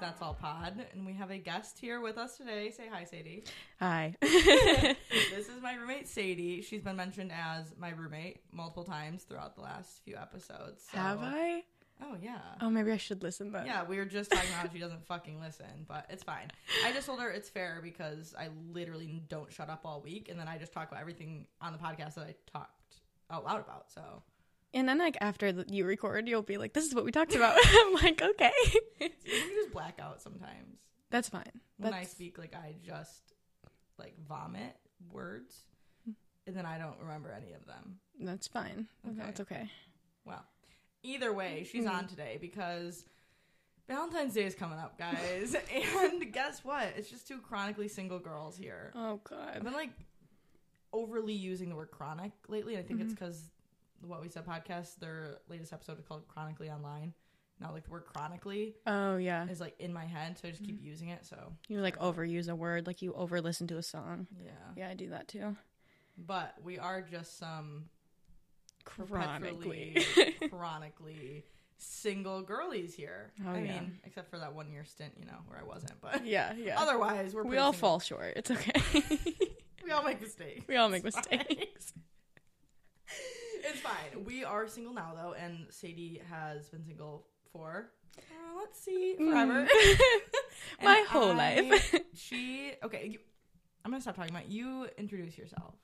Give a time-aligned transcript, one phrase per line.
[0.00, 2.70] That's All Pod, and we have a guest here with us today.
[2.70, 3.44] Say hi, Sadie.
[3.78, 4.14] Hi.
[4.20, 6.62] this is my roommate Sadie.
[6.62, 10.84] She's been mentioned as my roommate multiple times throughout the last few episodes.
[10.90, 11.62] so- Have I?
[12.02, 12.38] Oh yeah.
[12.60, 15.04] Oh, maybe I should listen but Yeah, we were just talking about how she doesn't
[15.06, 16.50] fucking listen, but it's fine.
[16.84, 20.38] I just told her it's fair because I literally don't shut up all week, and
[20.38, 22.96] then I just talk about everything on the podcast that I talked
[23.30, 23.90] out loud about.
[23.90, 24.22] So
[24.74, 27.34] And then, like, after the- you record, you'll be like, this is what we talked
[27.34, 27.56] about.
[27.66, 28.52] I'm like, okay.
[28.64, 30.78] you can just black out sometimes.
[31.10, 31.50] That's fine.
[31.78, 33.32] when That's, I speak, like I just
[33.98, 34.76] like vomit
[35.10, 35.62] words,
[36.04, 36.12] hmm.
[36.46, 37.98] and then I don't remember any of them.
[38.20, 38.86] that's fine.
[39.06, 39.16] Okay.
[39.18, 39.70] That's okay.
[40.24, 40.44] Well,
[41.08, 41.64] either way, mm-hmm.
[41.64, 43.04] she's on today because
[43.88, 45.56] Valentine's Day is coming up, guys.
[45.98, 46.92] and guess what?
[46.96, 48.92] It's just two chronically single girls here.
[48.94, 49.52] Oh, god.
[49.56, 49.90] I've been like
[50.92, 52.76] overly using the word chronic lately.
[52.76, 53.24] I think it's mm-hmm.
[53.24, 53.50] because
[54.06, 57.14] what we said podcast, their latest episode is called Chronically Online.
[57.60, 59.48] Not like the word chronically Oh, yeah.
[59.48, 60.86] is like in my head, so I just keep mm-hmm.
[60.86, 61.26] using it.
[61.26, 64.28] So You, like, overuse a word, like you over listen to a song.
[64.40, 64.52] yeah.
[64.76, 65.56] Yeah, I do that too.
[66.16, 67.86] But we are just some
[68.88, 69.96] Chronically.
[70.50, 71.44] chronically
[71.80, 73.32] single girlies here.
[73.46, 73.72] Oh, I yeah.
[73.80, 76.00] mean, except for that one year stint, you know, where I wasn't.
[76.00, 76.80] But yeah, yeah.
[76.80, 77.88] otherwise, we're we all single.
[77.90, 78.32] fall short.
[78.36, 78.72] It's okay.
[79.84, 80.66] We all make mistakes.
[80.68, 81.38] we all make It's fine.
[81.48, 81.94] mistakes.
[83.64, 84.24] It's fine.
[84.26, 87.88] We are single now, though, and Sadie has been single for
[88.18, 89.60] uh, let's see, forever.
[89.60, 89.68] And
[90.82, 91.94] My whole I- life.
[92.14, 93.06] she okay.
[93.12, 93.18] You,
[93.84, 94.86] I'm gonna stop talking about you.
[94.98, 95.74] Introduce yourself.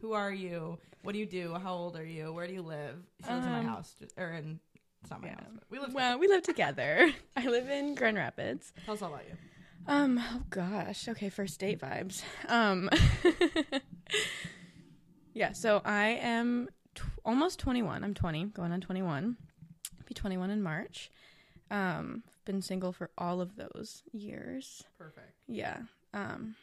[0.00, 0.78] Who are you?
[1.02, 1.54] What do you do?
[1.54, 2.32] How old are you?
[2.32, 2.96] Where do you live?
[3.24, 4.60] She lives in my Um, house, or in
[5.02, 5.34] it's not my yeah.
[5.34, 5.94] house, but we live.
[5.94, 7.10] well, we live together.
[7.36, 8.72] I live in Grand Rapids.
[8.84, 9.36] Tell us all about you.
[9.86, 11.08] Um, oh gosh.
[11.08, 12.22] Okay, first date vibes.
[12.48, 12.90] Um
[15.32, 16.68] Yeah, so I am
[17.24, 18.02] almost 21.
[18.04, 19.36] I'm 20, going on 21.
[20.06, 21.10] Be 21 in March.
[21.70, 24.82] Um been single for all of those years.
[24.98, 25.32] Perfect.
[25.46, 25.78] Yeah.
[26.12, 26.56] Um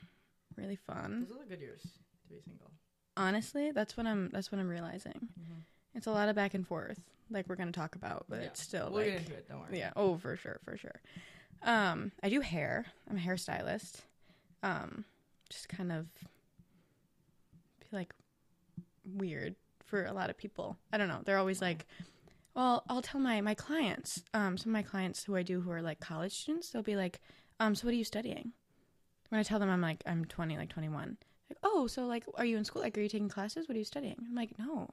[0.56, 1.26] really fun.
[1.30, 2.72] Those are the good years to be single.
[3.18, 5.30] Honestly, that's what I'm that's what I'm realizing.
[5.40, 5.64] Mhm.
[5.96, 8.46] It's a lot of back and forth like we're going to talk about, but Yeah.
[8.48, 9.50] it's still We'll like get into it.
[9.50, 9.78] Don't worry.
[9.80, 9.92] Yeah.
[9.98, 11.02] Oh, for sure, for sure.
[11.64, 12.86] Um, I do hair.
[13.10, 14.02] I'm a hairstylist.
[14.64, 15.04] Um,
[15.50, 16.08] just kind of
[17.80, 18.14] feel like
[19.04, 19.56] weird
[19.86, 20.78] for a lot of people.
[20.94, 21.22] I don't know.
[21.26, 21.86] They're always like,
[22.54, 24.24] well, I'll tell my my clients.
[24.34, 26.96] Um, some of my clients who I do who are like college students, they'll be
[26.96, 27.20] like,
[27.60, 28.54] um, so what are you studying?
[29.30, 31.18] When I tell them I'm like I'm 20, like 21.
[31.50, 32.82] Like, oh, so like, are you in school?
[32.82, 33.68] Like, are you taking classes?
[33.68, 34.16] What are you studying?
[34.28, 34.90] I'm like, no.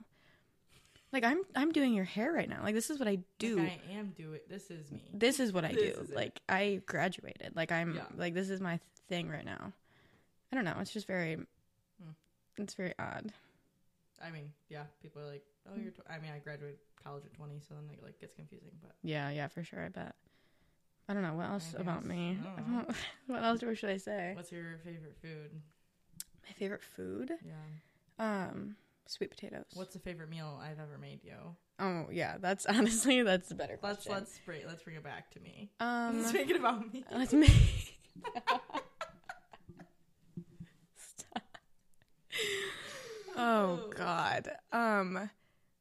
[1.13, 2.61] Like, I'm I'm doing your hair right now.
[2.63, 4.41] Like, this is what I do Like, I am doing.
[4.49, 5.03] This is me.
[5.13, 6.01] this is what I This do.
[6.03, 6.17] is it.
[6.17, 7.55] Like I graduated.
[7.55, 8.07] Like I'm Yeah.
[8.17, 8.79] like this is my
[9.09, 9.73] thing right now.
[10.53, 10.77] I don't know.
[10.81, 12.11] It's just very Hmm.
[12.59, 13.33] it's very odd.
[14.23, 14.85] I mean, yeah.
[15.03, 16.09] People are like, "Oh, you're." Tw-.
[16.09, 18.71] I mean, I graduated college at 20, so then it like gets confusing.
[18.81, 19.85] But Yeah, yeah, for sure.
[19.85, 20.15] I bet.
[21.09, 22.39] I don't know what else about me.
[22.43, 22.95] I don't know.
[23.27, 24.33] what else should I say?
[24.35, 25.51] what's your favorite food?
[26.47, 27.33] My favorite food?
[27.45, 28.47] Yeah.
[28.49, 29.65] Um, sweet potatoes.
[29.75, 31.57] What's the favorite meal I've ever made, yo?
[31.81, 34.13] Oh yeah, that's honestly that's a better question.
[34.13, 35.71] Let's let's bring let's bring it back to me.
[35.81, 37.05] um let's make it about me.
[37.13, 37.99] let's make.
[40.97, 41.59] Stop.
[43.37, 44.49] Oh God.
[44.73, 45.29] Um,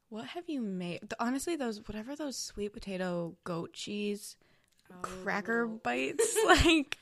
[0.09, 1.13] what have you made?
[1.19, 4.35] Honestly, those whatever those sweet potato goat cheese
[5.03, 5.79] cracker Oh.
[5.83, 6.97] bites, like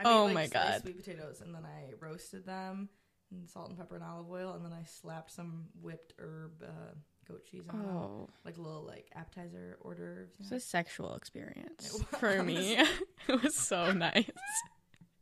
[0.00, 0.82] I Oh made, my like, sliced God.
[0.82, 2.88] Sweet potatoes, and then I roasted them
[3.32, 6.94] in salt and pepper and olive oil, and then I slapped some whipped herb uh,
[7.28, 10.28] goat cheese on top, oh, like a little like appetizer order.
[10.32, 10.56] you it's know?
[10.56, 12.76] a sexual experience for me.
[13.28, 14.30] it was so nice.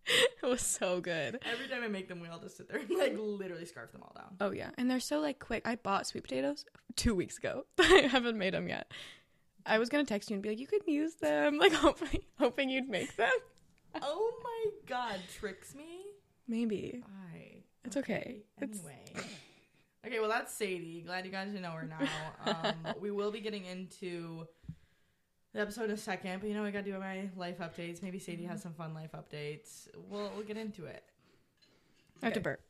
[0.42, 1.38] it was so good.
[1.52, 4.02] Every time I make them, we all just sit there and like literally scarf them
[4.02, 4.36] all down.
[4.40, 5.66] Oh yeah, and they're so like quick.
[5.66, 6.64] I bought sweet potatoes
[6.96, 7.66] two weeks ago.
[7.78, 8.90] I haven't made them yet.
[9.66, 12.70] I was gonna text you and be like, you could use them, like hoping hoping
[12.70, 13.28] you'd make them.
[14.02, 16.02] Oh my god, tricks me.
[16.46, 17.02] Maybe
[17.34, 17.62] I.
[17.84, 18.42] It's okay.
[18.60, 19.26] It's- Anyway.
[20.06, 21.02] Okay, well that's Sadie.
[21.04, 22.08] Glad you guys know her now.
[22.46, 24.46] Um, we will be getting into
[25.52, 28.02] the episode in a second, but you know I gotta do my life updates.
[28.02, 29.88] Maybe Sadie has some fun life updates.
[30.08, 31.02] We'll we'll get into it.
[32.22, 32.60] I have to burp.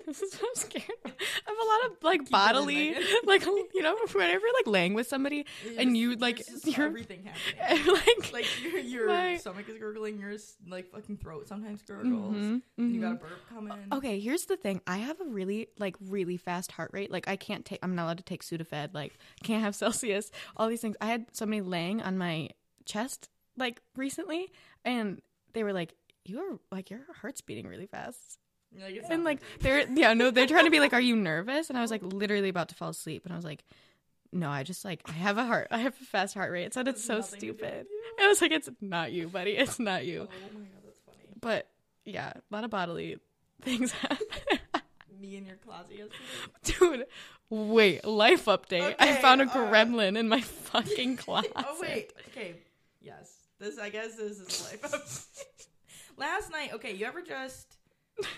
[0.06, 1.12] this is what I'm scared of.
[1.12, 2.94] I have a lot of like in, bodily,
[3.24, 5.46] like you know, whenever like laying with somebody
[5.78, 7.86] and you like you're everything happening.
[7.94, 10.34] like, Like your your My- stomach is gurgling, your
[10.68, 12.34] like fucking throat sometimes gurgles.
[12.36, 13.72] Mhm, and You got a burp coming.
[13.92, 14.80] Okay, here's the thing.
[14.86, 17.10] I have a really like really fast heart rate.
[17.10, 20.68] Like I can't take I'm not allowed to take Sudafed, like can't have Celsius, all
[20.68, 20.96] these things.
[21.00, 22.50] I had somebody laying on my
[22.86, 24.50] chest like recently
[24.84, 25.20] and
[25.52, 25.94] they were like
[26.24, 28.38] you're like your heart's beating really fast.
[28.78, 31.68] Like, And like they're yeah, no, they're trying to be like, Are you nervous?
[31.70, 33.64] And I was like literally about to fall asleep and I was like,
[34.32, 36.64] No, I just like I have a heart I have a fast heart rate.
[36.64, 37.86] It sounded Has so nothing to do with stupid.
[38.20, 39.52] I was like, It's not you, buddy.
[39.52, 40.28] It's not you.
[40.30, 41.18] Oh my god, that's funny.
[41.40, 41.68] But
[42.04, 43.18] yeah, a lot of bodily
[43.62, 44.18] things happen.
[45.20, 45.90] Me in your closet
[46.64, 46.96] yesterday.
[47.00, 47.06] Dude,
[47.50, 48.94] wait, life update.
[48.98, 51.52] I found a uh, gremlin in my fucking closet.
[51.56, 52.12] Oh wait.
[52.28, 52.54] Okay.
[53.02, 53.34] Yes.
[53.58, 54.80] This I guess this is life.
[54.82, 55.26] update.
[56.16, 57.76] Last night, okay, you ever just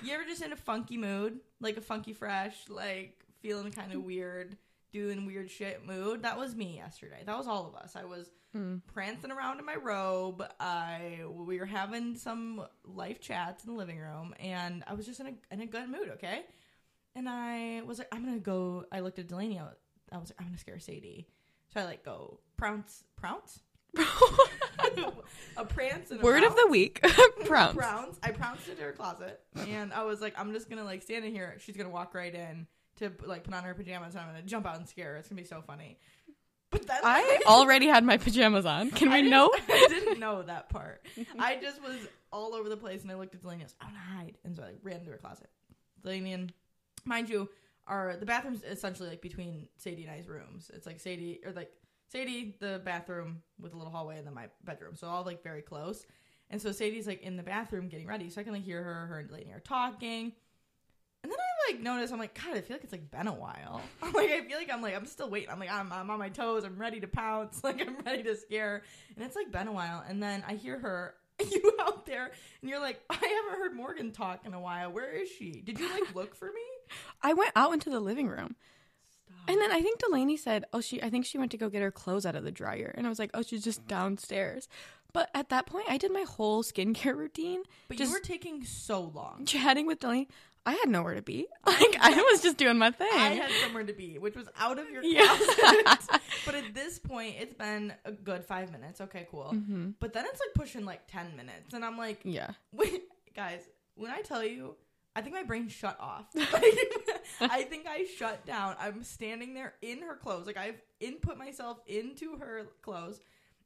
[0.02, 1.40] you ever just in a funky mood?
[1.60, 4.56] Like a funky fresh, like feeling kind of weird,
[4.92, 6.22] doing weird shit mood?
[6.22, 7.22] That was me yesterday.
[7.24, 7.96] That was all of us.
[7.96, 8.82] I was Mm.
[8.92, 10.44] prancing around in my robe.
[10.60, 15.20] I we were having some life chats in the living room and I was just
[15.20, 16.42] in a in a good mood, okay?
[17.16, 19.74] And I was like, I'm gonna go I looked at Delaney, I was,
[20.12, 21.28] I was like, I'm gonna scare Sadie.
[21.72, 23.60] So I like go prounce prounce?
[25.56, 27.00] a prance and a Word of the week.
[27.44, 27.76] Prounce.
[27.76, 28.18] Prounce.
[28.22, 31.32] I pounced into her closet and I was like, I'm just gonna like stand in
[31.32, 31.56] here.
[31.60, 32.66] She's gonna walk right in
[32.96, 35.16] to like put on her pajamas and I'm gonna jump out and scare her.
[35.16, 35.98] It's gonna be so funny.
[36.70, 38.90] But then I already had my pajamas on.
[38.90, 39.50] Can I we know?
[39.52, 41.06] I didn't know that part.
[41.38, 41.98] I just was
[42.32, 44.00] all over the place and I looked at Delaney and I was, I want to
[44.00, 44.38] hide.
[44.44, 45.50] And so I like, ran into her closet.
[46.02, 46.52] Delaney and,
[47.04, 47.48] mind you,
[47.86, 50.70] are the bathroom's essentially like between Sadie and I's rooms.
[50.72, 51.70] It's like Sadie, or like
[52.12, 54.96] Sadie, the bathroom with a little hallway, and then my bedroom.
[54.96, 56.04] So all like very close.
[56.50, 58.28] And so Sadie's like in the bathroom getting ready.
[58.28, 60.32] So I can like hear her, her and Delaney are talking.
[61.22, 63.34] And then I like notice, I'm like, God, I feel like it's like been a
[63.34, 63.80] while.
[64.02, 65.48] I'm like, I feel like I'm like, I'm still waiting.
[65.48, 66.64] I'm like, I'm, I'm on my toes.
[66.64, 67.60] I'm ready to pounce.
[67.64, 68.82] Like, I'm ready to scare.
[69.16, 70.04] And it's like been a while.
[70.06, 71.14] And then I hear her,
[71.50, 72.30] you out there,
[72.60, 74.92] and you're like, I haven't heard Morgan talk in a while.
[74.92, 75.62] Where is she?
[75.64, 76.94] Did you like look for me?
[77.22, 78.56] I went out into the living room.
[79.48, 81.82] And then I think Delaney said, "Oh, she I think she went to go get
[81.82, 84.68] her clothes out of the dryer." And I was like, "Oh, she's just downstairs."
[85.12, 89.00] But at that point, I did my whole skincare routine, but you were taking so
[89.14, 89.44] long.
[89.46, 90.28] chatting with Delaney.
[90.64, 91.46] I had nowhere to be.
[91.66, 93.08] Like I was just doing my thing.
[93.12, 95.36] I had somewhere to be, which was out of your Yeah.
[96.46, 99.00] but at this point, it's been a good five minutes.
[99.00, 99.48] Okay, cool.
[99.50, 101.74] hmm But then it's like pushing like 10 minutes.
[101.74, 102.52] And I'm like, Yeah.
[102.72, 103.02] Wait,
[103.34, 103.62] guys,
[103.96, 104.76] when I tell you,
[105.16, 106.26] I think my brain shut off.
[106.34, 106.62] Like,
[107.40, 108.76] I think I shut down.
[108.78, 110.46] I'm standing there in her clothes.
[110.46, 113.20] Like I've input myself into her clothes,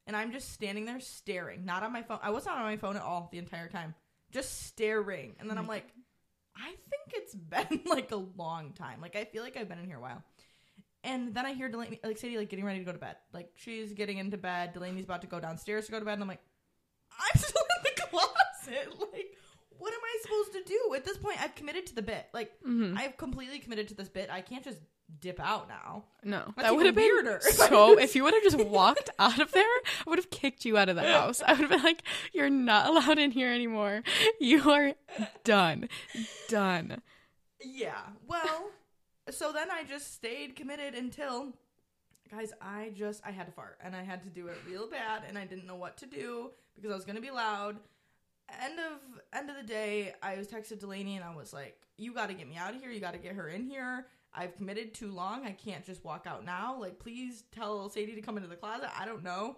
[0.06, 2.18] and I'm just standing there staring, not on my phone.
[2.22, 3.94] I was not on my phone at all the entire time,
[4.30, 5.34] just staring.
[5.38, 5.88] And then I'm like,
[6.56, 9.00] I think it's been like a long time.
[9.00, 10.22] Like I feel like I've been in here a while.
[11.04, 13.16] And then I hear Delaney, like Sadie, like getting ready to go to bed.
[13.32, 14.72] Like she's getting into bed.
[14.72, 16.42] Delaney's about to go downstairs to go to bed, and I'm like,
[17.12, 19.12] I'm still in the closet.
[19.12, 19.35] Like,
[19.78, 20.94] what am I supposed to do?
[20.94, 22.26] At this point, I've committed to the bit.
[22.32, 24.30] Like, hmm I've completely committed to this bit.
[24.30, 24.78] I can't just
[25.20, 26.04] dip out now.
[26.24, 27.40] No, That's that would have been weirder.
[27.52, 27.98] so.
[27.98, 30.88] If you would have just walked out of there, I would have kicked you out
[30.88, 31.42] of the house.
[31.46, 32.02] I would have been like,
[32.32, 34.02] "You're not allowed in here anymore.
[34.40, 34.92] You are
[35.44, 35.88] done,
[36.48, 37.02] done."
[37.64, 38.00] Yeah.
[38.26, 38.70] Well,
[39.30, 41.52] so then I just stayed committed until
[42.30, 45.22] guys, I just I had to fart and I had to do it real bad
[45.28, 47.76] and I didn't know what to do because I was going to be loud.
[48.62, 52.12] End of end of the day, I was texted Delaney and I was like, "You
[52.14, 52.90] got to get me out of here.
[52.90, 54.06] You got to get her in here.
[54.34, 55.44] I've committed too long.
[55.44, 56.78] I can't just walk out now.
[56.78, 58.88] Like, please tell Sadie to come into the closet.
[58.98, 59.56] I don't know."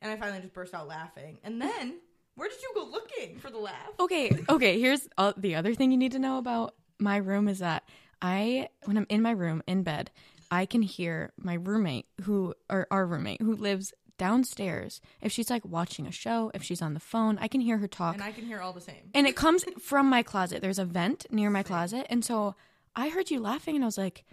[0.00, 1.38] And I finally just burst out laughing.
[1.42, 1.98] And then,
[2.34, 3.90] where did you go looking for the laugh?
[3.98, 4.78] Okay, okay.
[4.78, 7.88] Here's uh, the other thing you need to know about my room is that
[8.20, 10.10] I, when I'm in my room in bed,
[10.50, 15.00] I can hear my roommate who, or our roommate who lives downstairs.
[15.22, 17.88] If she's like watching a show, if she's on the phone, I can hear her
[17.88, 18.14] talk.
[18.14, 19.10] And I can hear all the same.
[19.14, 20.60] and it comes from my closet.
[20.60, 22.54] There's a vent near my closet, and so
[22.94, 24.24] I heard you laughing, and I was like,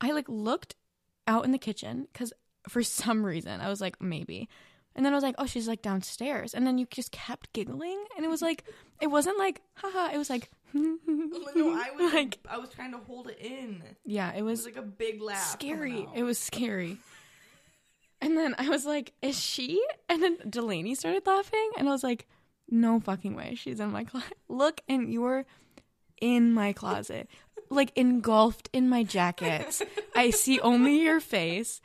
[0.00, 0.76] I like looked
[1.26, 2.32] out in the kitchen because
[2.68, 4.48] for some reason I was like maybe,
[4.94, 8.04] and then I was like, oh, she's like downstairs, and then you just kept giggling,
[8.16, 8.64] and it was like
[9.00, 12.98] it wasn't like haha, it was like no, I was like, I was trying to
[12.98, 13.82] hold it in.
[14.06, 15.38] yeah, it It was was like a big laugh.
[15.50, 15.90] scary.
[15.92, 16.16] coming out.
[16.16, 16.96] It was scary.
[18.22, 19.84] And then I was like, is she?
[20.08, 22.28] And then Delaney started laughing, and I was like,
[22.70, 23.56] no fucking way.
[23.56, 24.32] She's in my closet.
[24.48, 25.44] Look, and you're
[26.20, 27.28] in my closet,
[27.68, 29.82] like engulfed in my jackets.
[30.14, 31.80] I see only your face.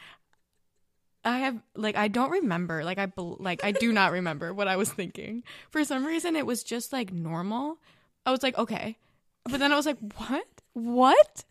[1.26, 4.78] I have like I don't remember like I like I do not remember what I
[4.78, 5.44] was thinking.
[5.72, 7.80] For some reason it was just like normal.
[8.26, 8.96] I was like okay.
[9.44, 10.48] But then I was like what?
[10.74, 11.44] What?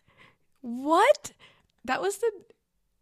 [0.62, 1.32] What?
[1.84, 2.30] That was the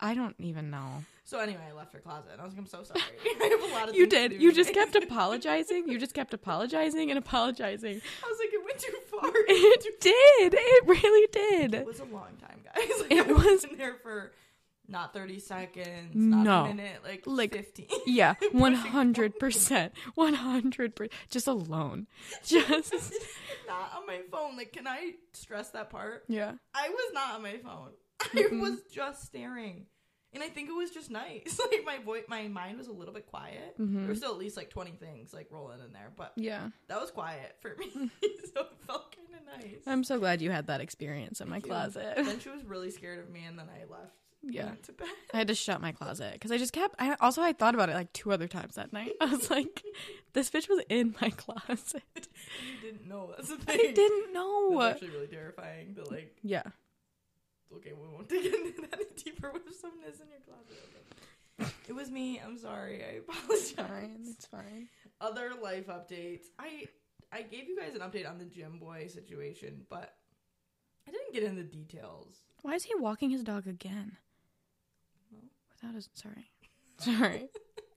[0.01, 1.05] I don't even know.
[1.35, 2.29] So anyway, I left her closet.
[2.33, 3.01] and I was like, I'm so sorry.
[3.25, 4.41] I have a lot of You did.
[4.41, 5.89] You just kept apologizing.
[5.89, 8.01] You just kept apologizing and apologizing.
[8.25, 9.31] I was like, it went too far.
[9.35, 10.55] It did.
[10.57, 11.75] It really did.
[11.75, 13.01] It was a long time, guys.
[13.01, 14.31] Like, It I was- in there for
[14.87, 16.65] Not 30 seconds, not No.
[16.67, 17.87] a minute, like, Like, 15.
[18.07, 21.13] Yeah, one hundred percent, one hundred percent.
[21.31, 22.07] Just alone,
[22.45, 22.93] just
[23.67, 24.57] not on my phone.
[24.57, 26.25] Like, can I stress that part?
[26.29, 26.53] yeah.
[26.75, 27.91] I was not on my phone.
[28.21, 28.61] I Mm-mm.
[28.61, 29.87] was just staring.
[30.35, 31.59] And I think it was just nice.
[31.71, 33.75] Like my voice my mind was a little bit quiet.
[33.79, 34.09] There Mhm.
[34.09, 37.11] were still at least like 20 things like rolling in there, but Yeah, that was
[37.11, 37.91] quiet for me.
[38.55, 39.83] so it felt kind of nice.
[39.87, 41.63] I'm so glad you had that experience in my you.
[41.63, 42.15] closet.
[42.17, 44.13] then she was really scared of me and then I left.
[44.47, 44.67] Yeah.
[44.67, 45.09] Went to bed.
[45.33, 46.95] I had to shut my closet because I just kept.
[46.99, 49.13] I also I thought about it like two other times that night.
[49.21, 49.83] I was like,
[50.35, 52.03] this bitch was in my closet.
[52.15, 53.33] You didn't know.
[53.35, 53.81] That's the thing.
[53.89, 54.79] I didn't know.
[54.81, 56.65] That's actually really terrifying to like Yeah,
[57.77, 59.53] okay, we won't dig into that any deeper.
[59.81, 60.79] Someone is in your closet?
[60.89, 61.71] Okay.
[61.89, 62.41] It was me.
[62.45, 63.05] I'm sorry.
[63.05, 63.71] I apologize.
[63.73, 64.17] fine.
[64.27, 64.89] It's fine.
[65.21, 66.47] other life updates.
[66.59, 66.87] I
[67.31, 70.15] I gave you guys an update on the gym boy situation, but
[71.07, 72.39] I didn't get into the details.
[72.63, 74.17] Why is he walking his dog again?
[75.31, 75.43] Well.
[75.73, 76.51] Without his sorry,
[76.99, 77.51] sorry.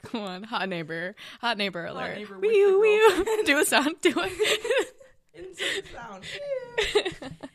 [0.03, 2.17] Come on, hot neighbor, hot neighbor alert.
[2.17, 3.43] neighbor Wee-oo, wee-oo.
[3.45, 3.95] Do a sound.
[4.01, 4.93] Do it.
[5.33, 7.47] Insert sound.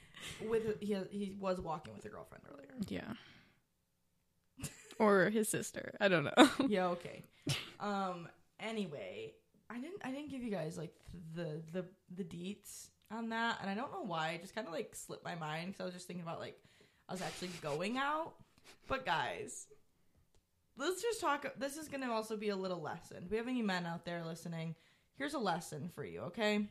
[0.48, 2.74] With he he was walking with a girlfriend earlier.
[2.88, 3.14] yeah.
[4.98, 5.94] Or his sister.
[6.00, 6.48] I don't know.
[6.68, 7.24] Yeah, okay.
[7.80, 8.28] Um.
[8.60, 9.32] Anyway,
[9.68, 10.94] I didn't I didn't give you guys like
[11.34, 14.30] the the the deets on that, and I don't know why.
[14.32, 16.56] It just kind of like slipped my mind because I was just thinking about like
[17.08, 18.34] I was actually going out.
[18.86, 19.66] But guys,
[20.76, 21.46] let's just talk.
[21.58, 23.26] This is going to also be a little lesson.
[23.30, 24.76] We have any men out there listening?
[25.16, 26.66] Here's a lesson for you, okay?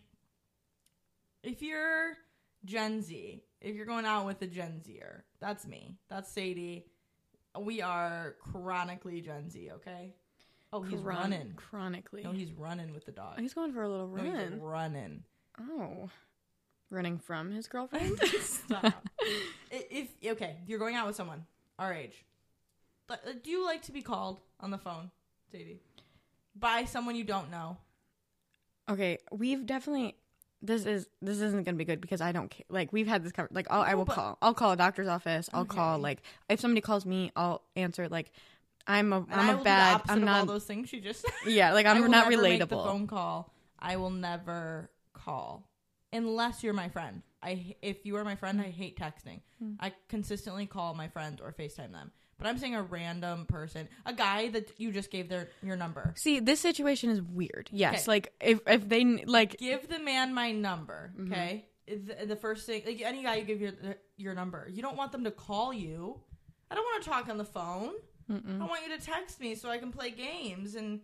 [1.44, 2.14] If you're
[2.66, 5.98] Gen Z, if you're going out with a Gen Zer, that's me.
[6.10, 6.86] That's Sadie.
[7.60, 10.14] We are chronically Gen Z, okay?
[10.74, 11.54] Oh, he's Chron- running.
[11.56, 12.24] Chronically.
[12.24, 13.36] No, he's running with the dog.
[13.38, 14.52] Oh, he's going for a little No, run.
[14.52, 15.24] he's running.
[15.60, 16.10] Oh.
[16.90, 18.20] Running from his girlfriend?
[18.42, 19.08] Stop.
[19.74, 21.46] If okay, you're going out with someone
[21.80, 22.26] our age.
[23.10, 25.12] uh, Do you like to be called on the phone,
[25.50, 25.80] Sadie,
[26.56, 27.78] by someone you don't know?
[28.90, 30.18] okay, we've definitely
[30.62, 32.66] this is this isn't gonna be good because I don't care.
[32.70, 33.50] Like we've had this cover.
[33.52, 34.38] Like I'll, I will but- call.
[34.42, 35.50] I'll call a doctor's office.
[35.54, 38.08] I'll call like if somebody calls me, I'll answer.
[38.08, 38.32] Like
[38.88, 40.02] I'm a am a bad.
[40.10, 40.48] I'm not.
[40.48, 41.22] those things she just.
[41.22, 41.32] said.
[41.46, 42.84] Yeah, like I'm not never make the relatable.
[42.86, 43.54] phone call.
[43.80, 45.68] I will never call
[46.14, 47.22] unless you're my friend.
[47.44, 49.42] I if you are my friend, I hate texting.
[49.60, 49.74] Hmm.
[49.80, 52.12] I consistently call my friends or FaceTime them.
[52.42, 56.14] But I'm saying a random person, a guy that you just gave their your number.
[56.18, 57.70] See, this situation is weird.
[57.72, 61.32] Yes, like if if they n- like Give the man my number, Mm-hmm.
[61.32, 61.66] okay?
[61.88, 63.74] The, the first thing, like any guy you give your
[64.18, 66.20] your number, you don't want them to call you.
[66.70, 67.92] I don't want to talk on the phone.
[68.30, 71.02] I want you to text me so I can play games and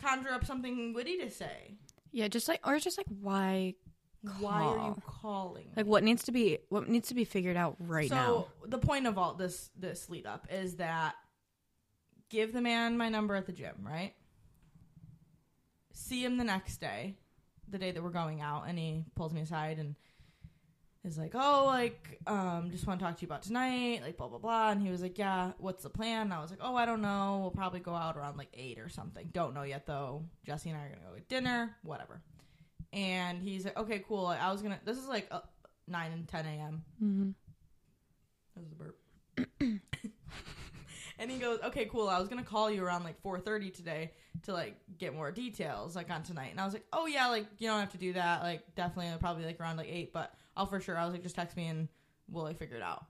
[0.00, 1.76] conjure up something witty to say.
[2.10, 3.74] yeah, just like or just like why
[4.38, 5.66] Why are you calling?
[5.76, 8.26] like what needs to be what needs to be figured out right so now.
[8.26, 11.14] So the point of all this this lead up is that
[12.30, 14.14] give the man my number at the gym, right?
[15.92, 17.16] See him the next day,
[17.68, 19.94] the day that we're going out, and he pulls me aside and
[21.04, 24.28] is like, "Oh, like, um, just want to talk to you about tonight, like, blah
[24.28, 26.74] blah blah." And he was like, "Yeah, what's the plan?" And I was like, "Oh,
[26.74, 27.38] I don't know.
[27.42, 29.28] We'll probably go out around like eight or something.
[29.32, 30.24] Don't know yet though.
[30.44, 32.22] Jesse and I are gonna go get dinner, whatever."
[32.94, 34.26] And he's like, "Okay, cool.
[34.26, 34.78] I was gonna.
[34.84, 35.40] This is like uh,
[35.88, 36.84] nine and ten a.m.
[37.02, 37.30] Mm-hmm.
[38.54, 38.98] That was a burp.
[41.18, 42.08] and he goes, "Okay, cool.
[42.08, 44.12] I was gonna call you around like 4:30 today
[44.44, 47.46] to like get more details like on tonight." And I was like, "Oh yeah, like
[47.58, 48.42] you don't have to do that.
[48.42, 51.34] Like definitely, probably like around like eight, but I'll for sure." I was like, "Just
[51.34, 51.88] text me and
[52.30, 53.06] we'll like figure it out."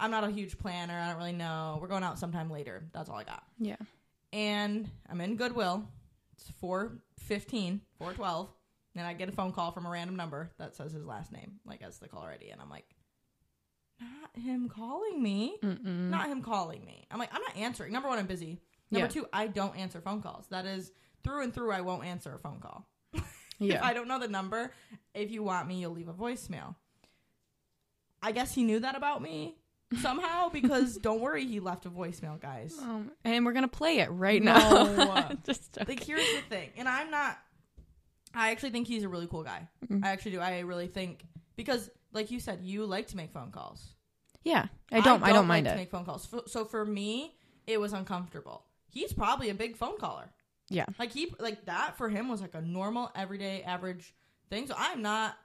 [0.00, 0.98] I'm not a huge planner.
[0.98, 1.78] I don't really know.
[1.80, 2.88] We're going out sometime later.
[2.92, 3.44] That's all I got.
[3.60, 3.76] Yeah.
[4.32, 5.86] And I'm in Goodwill.
[6.32, 8.48] It's 4:15, 4:12,
[8.96, 11.60] and I get a phone call from a random number that says his last name,
[11.64, 12.86] like as the caller ID, and I'm like,
[14.00, 16.10] "Not him calling me." Mm-mm.
[16.10, 17.06] not him calling me.
[17.10, 17.92] I'm like, I'm not answering.
[17.92, 18.60] Number one, I'm busy.
[18.90, 19.12] Number Yeah.
[19.12, 20.46] two, I don't answer phone calls.
[20.50, 20.92] That is
[21.24, 21.72] through and through.
[21.72, 22.86] I won't answer a phone call.
[23.60, 23.84] If yeah.
[23.86, 24.72] I don't know the number,
[25.14, 26.74] if you want me, you'll leave a voicemail.
[28.20, 29.56] I guess he knew that about me
[30.00, 32.76] somehow because don't worry, he left a voicemail, guys.
[32.80, 34.54] Um, and we're gonna play it right No.
[34.54, 35.30] now.
[35.46, 35.78] Just.
[35.86, 37.38] Like, here's the thing, and I'm not.
[38.34, 39.68] I actually think he's a really cool guy.
[39.86, 40.04] Mhm.
[40.04, 40.40] I actually do.
[40.40, 43.94] I really think because, like you said, you like to make phone calls.
[44.44, 45.22] yeah, I don't.
[45.22, 45.76] I don't, mind like it.
[45.76, 46.28] To make phone calls.
[46.46, 47.36] So- for me,
[47.66, 48.64] it was uncomfortable.
[48.88, 50.32] He's probably a big phone caller.
[50.68, 50.86] Yeah.
[50.98, 54.14] Like he like that for him was like a normal, everyday, average
[54.50, 54.66] thing.
[54.66, 55.36] So I'm not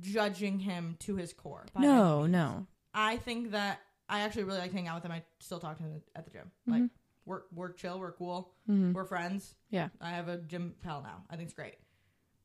[0.00, 1.66] judging him to his core.
[1.78, 2.66] No, no.
[2.94, 5.12] I think that I actually really like hanging out with him.
[5.12, 6.50] I still talk to him at the gym.
[6.66, 6.90] Like Mhm.
[7.26, 8.92] we're we're chill, we're cool, Mhm.
[8.92, 9.54] we're friends.
[9.70, 9.88] Yeah.
[10.00, 11.24] I have a gym pal now.
[11.30, 11.76] I think it's great.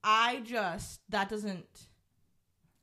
[0.05, 1.88] I just that doesn't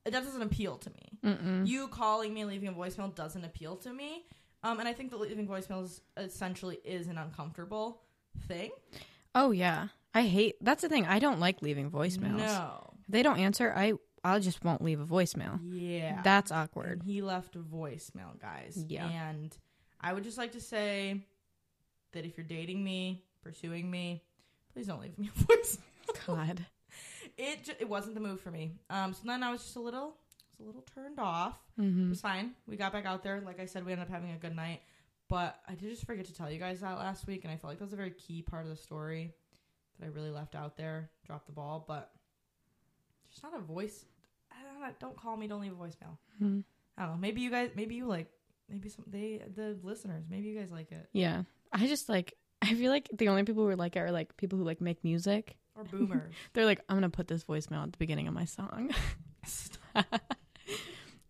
[0.05, 1.19] that doesn't appeal to me.
[1.25, 1.67] Mm-mm.
[1.67, 4.27] You calling me and leaving a voicemail doesn't appeal to me.
[4.65, 8.03] Um, and I think the leaving voicemails essentially is an uncomfortable
[8.49, 8.73] thing.
[9.35, 9.89] Oh yeah.
[10.15, 11.07] I hate that's the thing.
[11.07, 12.39] I don't like leaving voicemails.
[12.39, 12.95] No.
[13.01, 15.61] If they don't answer, I I just won't leave a voicemail.
[15.63, 16.21] Yeah.
[16.23, 17.01] That's awkward.
[17.01, 18.85] And he left a voicemail, guys.
[18.89, 19.09] Yeah.
[19.09, 19.57] And
[20.01, 21.21] I would just like to say
[22.13, 24.23] that if you're dating me, pursuing me,
[24.75, 25.79] please don't leave me a voice.
[26.27, 26.67] God.
[27.39, 28.73] It ju- it wasn't the move for me.
[28.91, 29.13] Um.
[29.15, 30.17] So then I was just a little,
[30.59, 31.57] was a little turned off.
[31.79, 32.11] It Mm-hmm.
[32.11, 32.53] was fine.
[32.67, 33.41] We got back out there.
[33.45, 34.81] Like I said, we ended up having a good night.
[35.29, 37.71] But I did just forget to tell you guys that last week, and I felt
[37.71, 39.33] like that was a very key part of the story
[39.99, 41.11] that I really left out there.
[41.27, 42.11] Dropped the ball, but
[43.31, 44.05] just not a voice.
[44.51, 44.99] I don't.
[45.01, 45.47] Don't call me.
[45.47, 46.19] Don't leave a voicemail.
[46.39, 46.61] hmm
[46.99, 47.19] I don't know.
[47.19, 47.71] Maybe you guys.
[47.75, 48.27] Maybe you like.
[48.69, 49.05] Maybe some.
[49.09, 50.25] They the listeners.
[50.31, 51.09] Maybe you guys like it.
[51.13, 51.45] Yeah.
[51.73, 54.59] I just like I feel like the only people who like it are like people
[54.59, 55.57] who like make music.
[55.75, 56.33] Or boomers.
[56.53, 58.91] They're like, I'm gonna put this voicemail at the beginning of my song.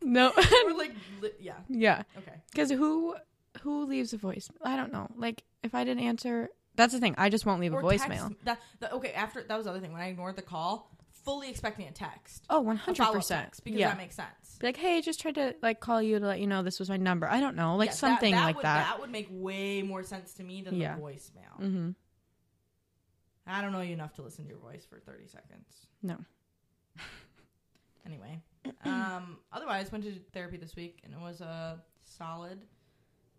[0.03, 0.29] no.
[0.67, 0.93] or like.
[1.21, 1.55] Li- yeah.
[1.69, 2.03] yeah.
[2.19, 2.33] Okay.
[2.51, 3.15] Because who
[3.63, 4.49] who leaves a voice?
[4.63, 5.09] I don't know.
[5.17, 7.15] Like if I didn't answer, that's the thing.
[7.19, 8.29] I just won't leave a Or voicemail.
[8.29, 8.93] text- That, that.
[8.95, 9.13] Okay.
[9.13, 9.93] After that was the other thing.
[9.93, 10.91] When I ignored the call,
[11.25, 12.45] fully expecting a text.
[12.51, 13.45] Oh, one A hundred follow-up percent.
[13.45, 13.89] text, because Yeah.
[13.89, 14.29] that makes sense.
[14.59, 16.79] Be like, hey, I just tried to like call you to let you know this
[16.81, 17.29] was my number.
[17.29, 18.89] I don't know, like Yeah, something that like would, that.
[18.89, 20.97] That would make way more sense to me than Yeah.
[20.97, 21.61] the voicemail.
[21.61, 21.91] Mm-hmm.
[23.47, 25.87] I don't know you enough to listen to your voice for 30 seconds.
[26.03, 26.17] No.
[28.05, 28.41] Anyway,
[28.85, 32.65] um, otherwise, went to therapy this week and it was a solid,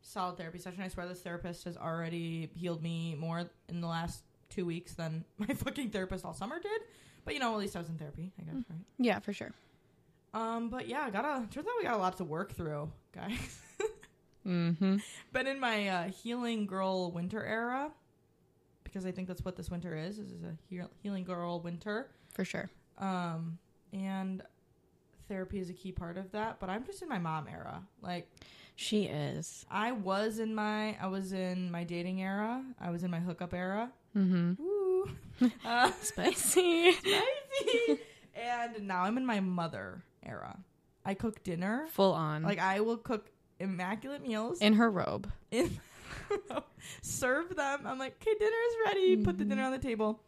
[0.01, 0.81] solid therapy session.
[0.81, 5.25] I swear this therapist has already healed me more in the last two weeks than
[5.37, 6.81] my fucking therapist all summer did.
[7.25, 8.79] But you know, at least I was in therapy, I guess, right?
[8.99, 9.51] Yeah, for sure.
[10.33, 11.45] Um, but yeah, I gotta.
[11.51, 13.59] Turns out we got a lot to work through, guys.
[14.45, 14.97] Mm-hmm.
[15.31, 17.91] Been in my uh, healing girl winter era
[18.93, 20.17] because I think that's what this winter is.
[20.17, 22.11] This is a heal- healing girl winter.
[22.33, 22.69] For sure.
[22.99, 23.57] Um,
[23.91, 24.43] and
[25.27, 26.59] therapy is a key part of that.
[26.59, 27.81] But I'm just in my mom era.
[28.01, 28.29] Like
[28.75, 29.65] She is.
[29.71, 32.63] I was in my, I was in my dating era.
[32.79, 33.91] I was in my hookup era.
[34.15, 34.53] Mm-hmm.
[34.63, 35.09] Woo.
[35.65, 36.91] uh, Spicy.
[36.91, 37.99] spicy.
[38.35, 40.57] and now I'm in my mother era.
[41.03, 41.87] I cook dinner.
[41.93, 42.43] Full on.
[42.43, 44.61] Like I will cook immaculate meals.
[44.61, 45.31] in her robe.
[45.51, 45.79] in
[47.01, 47.81] serve them.
[47.85, 49.17] I'm like, okay, dinner is ready.
[49.17, 50.21] Put the dinner on the table.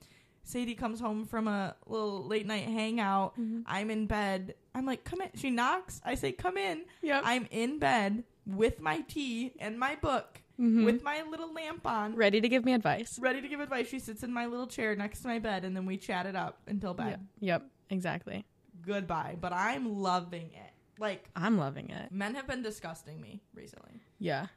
[0.44, 3.34] Sadie comes home from a little late night hangout.
[3.66, 4.56] I'm in bed.
[4.76, 5.30] I'm like, come in.
[5.36, 6.02] She knocks.
[6.06, 6.84] I say, come in.
[7.02, 7.24] Yep.
[7.26, 10.86] I'm in bed with my tea and my book, Mhm.
[10.86, 13.18] with my little lamp on, Ready to give me advice.
[13.20, 13.88] ready to give advice.
[13.90, 16.36] She sits in my little chair next to my bed, and then we chat it
[16.36, 17.08] up until bed.
[17.10, 17.20] Yep.
[17.40, 17.64] Yep.
[17.90, 18.46] Exactly.
[18.86, 19.38] Goodbye.
[19.42, 20.72] But I'm loving it.
[21.00, 22.12] Like, I'm loving it.
[22.12, 24.00] men have been disgusting me recently.
[24.20, 24.48] Yeah.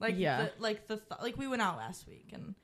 [0.00, 0.44] Like Yeah.
[0.56, 2.54] the, like the th- like we went out last week and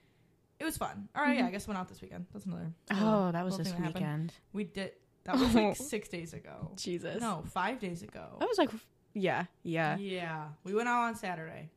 [0.58, 1.08] it was fun.
[1.14, 2.26] All right, yeah, I guess went out this weekend.
[2.32, 2.72] That's another.
[2.90, 3.94] little- Oh, that was this thing happened.
[3.94, 4.32] weekend.
[4.52, 4.92] We did.
[5.24, 6.72] That was like six days ago.
[6.76, 7.20] Jesus.
[7.20, 8.36] No, five days ago.
[8.40, 8.70] That was like,
[9.14, 9.96] yeah, yeah.
[9.96, 11.70] Yeah, we went out on Saturday.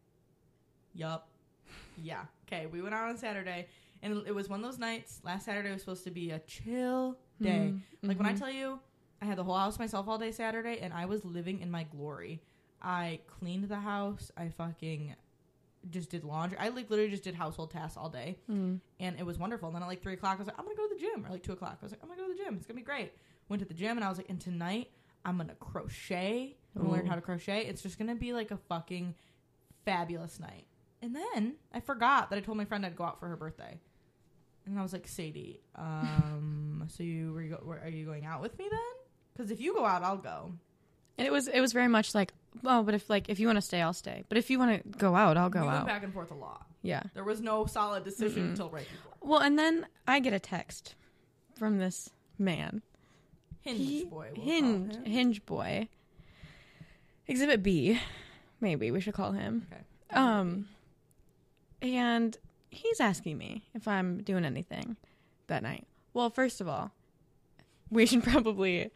[0.93, 1.27] Yup.
[2.01, 2.23] Yeah.
[2.47, 3.67] Okay, we went out on Saturday,
[4.01, 5.21] and it was one of those nights.
[5.23, 7.73] Last Saturday was supposed to be a chill day.
[7.73, 8.39] Mm, Like when I mhm.
[8.39, 8.79] tell you,
[9.21, 11.83] I had the whole house myself all day Saturday, and I was living in my
[11.83, 12.41] glory.
[12.81, 14.31] I cleaned the house.
[14.37, 15.15] I fucking
[15.89, 16.57] just did laundry.
[16.57, 18.79] I like literally just did household tasks all day, Mm.
[18.99, 19.67] and it was wonderful.
[19.67, 21.25] And then at like three o'clock, I was like, I'm gonna go to the gym.
[21.25, 22.55] Or like two o'clock, I was like, I'm gonna go to the gym.
[22.55, 23.11] It's gonna be great.
[23.49, 24.89] Went to the gym, and I was like, and tonight
[25.25, 26.55] I'm gonna crochet.
[26.75, 27.65] I'm gonna learn how to crochet.
[27.65, 29.15] It's just gonna be like a fucking
[29.85, 30.65] fabulous night.
[31.01, 33.79] And then I forgot that I told my friend I'd go out for her birthday.
[34.65, 38.41] And I was like, Sadie, um, so you were, you go- are you going out
[38.41, 38.79] with me then?
[39.33, 40.53] Because if you go out, I'll go.
[41.17, 42.33] And it was it was very much like,
[42.65, 44.23] oh, but if like if you want to stay, I'll stay.
[44.29, 45.87] But if you want to go out, I'll go we went out.
[45.87, 46.65] back and forth a lot.
[46.81, 47.03] Yeah.
[47.13, 48.49] There was no solid decision Mm-mm.
[48.51, 49.13] until right before.
[49.21, 50.95] Well, and then I get a text
[51.55, 52.81] from this man,
[53.61, 54.31] Hinge He- boy.
[54.35, 55.87] We'll hinge hinge boy,
[57.27, 57.99] Exhibit B,
[58.59, 59.67] maybe we should call him.
[59.71, 59.81] Okay.
[60.19, 60.67] Um,
[61.81, 62.37] and
[62.69, 64.97] he's asking me if I'm doing anything
[65.47, 65.87] that night.
[66.13, 66.91] Well, first of all,
[67.89, 68.91] we should probably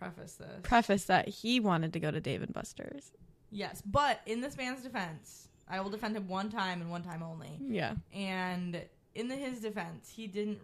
[0.00, 0.48] preface this.
[0.62, 3.12] preface that he wanted to go to Dave and Buster's.
[3.50, 7.22] yes, but in this man's defense, I will defend him one time and one time
[7.22, 7.58] only.
[7.60, 7.94] Yeah.
[8.12, 8.82] And
[9.14, 10.58] in the, his defense, he didn't.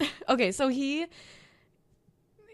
[0.28, 1.06] Okay, so he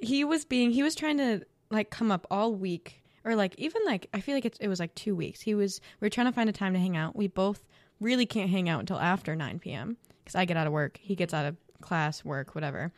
[0.01, 3.83] he was being he was trying to like come up all week or like even
[3.87, 5.41] like I feel like it, it was like two weeks.
[5.41, 7.17] He was we were trying to find a time to hang out.
[7.17, 7.65] We both
[8.01, 9.97] really can't hang out until after nine p.m.
[10.23, 12.93] because I get out of work, he gets out of class, work, whatever.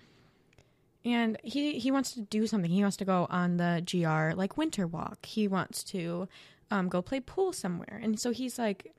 [1.05, 2.71] And he he wants to do something.
[2.71, 5.25] He wants to go on the GR like winter walk.
[5.25, 6.29] He wants to
[6.71, 8.01] um, go play pool somewhere.
[8.03, 8.95] And so he's like,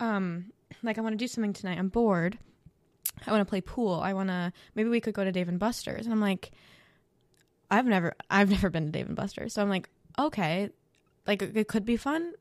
[0.00, 0.46] um,
[0.82, 1.78] like I want to do something tonight.
[1.78, 2.38] I'm bored.
[3.26, 4.00] I want to play pool.
[4.00, 6.06] I want to maybe we could go to Dave and Buster's.
[6.06, 6.50] And I'm like,
[7.70, 9.54] I've never I've never been to Dave and Buster's.
[9.54, 9.88] So I'm like,
[10.18, 10.70] okay,
[11.26, 12.32] like it it could be fun.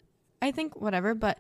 [0.42, 1.38] I think whatever, but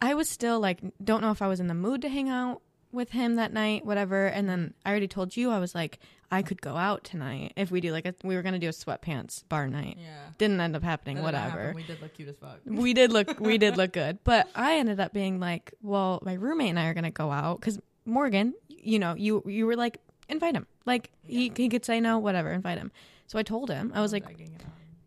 [0.00, 2.62] I was still like, don't know if I was in the mood to hang out
[2.92, 4.26] with him that night, whatever.
[4.26, 5.98] And then I already told you I was like,
[6.30, 8.72] I could go out tonight if we do like a, we were gonna do a
[8.72, 9.96] sweatpants bar night.
[10.00, 10.08] Yeah.
[10.38, 11.22] Didn't end up happening.
[11.22, 11.58] Whatever.
[11.60, 11.76] happen.
[11.76, 12.58] We did look cute as fuck.
[12.64, 16.34] we did look we did look good but i ended up being like well my
[16.34, 19.98] roommate and i are gonna go out because morgan you know you you were like
[20.28, 22.90] invite him like he, he could say no whatever invite him
[23.26, 24.24] so i told him i was like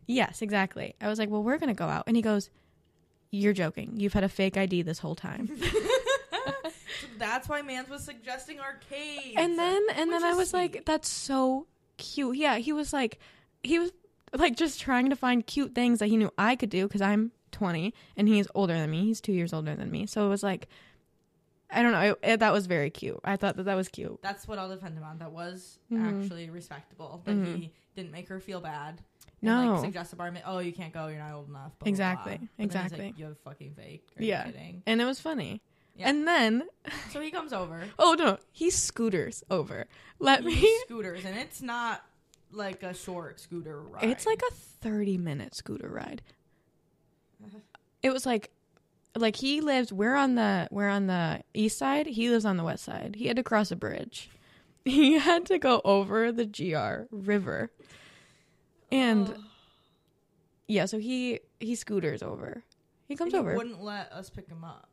[0.07, 2.49] yes exactly i was like well we're gonna go out and he goes
[3.31, 5.49] you're joking you've had a fake id this whole time
[7.01, 9.35] So that's why Mans was suggesting arcades.
[9.37, 13.19] and then and then i was like that's so cute yeah he was like
[13.63, 13.91] he was
[14.33, 17.31] like just trying to find cute things that he knew i could do because i'm
[17.51, 20.41] 20 and he's older than me he's two years older than me so it was
[20.43, 20.67] like
[21.71, 24.19] i don't know it, it- that was very cute i thought that that was cute
[24.21, 25.19] that's what I'll defend him on.
[25.19, 26.23] That was Mhm.
[26.23, 27.21] actually respectable.
[27.25, 27.55] That Mhm.
[27.57, 29.01] he didn't make her feel bad.
[29.41, 29.73] No.
[29.73, 30.33] like, suggest a bar.
[30.45, 31.07] Oh, you can't go.
[31.07, 31.71] You're not old enough.
[31.79, 32.47] blah, blah, Exactly, blah.
[32.57, 33.13] But then he's like, exactly.
[33.17, 34.07] you have fucking fake.
[34.17, 34.51] Are Yeah.
[34.85, 35.61] and it was funny
[35.99, 36.09] Yeah.
[36.09, 36.63] and then
[37.11, 37.83] So he comes over.
[37.99, 39.85] oh no he scooters over
[40.19, 42.03] let He me scooters, and it's not
[42.51, 44.03] like a short scooter ride.
[44.05, 46.21] It's like a 30 minute scooter ride.
[48.01, 48.49] It was like
[49.15, 52.63] like he lives we're on the we're on the east side, he lives on the
[52.63, 53.15] west side.
[53.17, 54.29] He had to cross a bridge.
[54.85, 57.71] He had to go over the GR River.
[58.91, 59.43] And Oh.
[60.67, 62.63] yeah, so he he scooters over.
[63.07, 63.55] He comes he over.
[63.55, 64.88] wouldn't let us pick him up.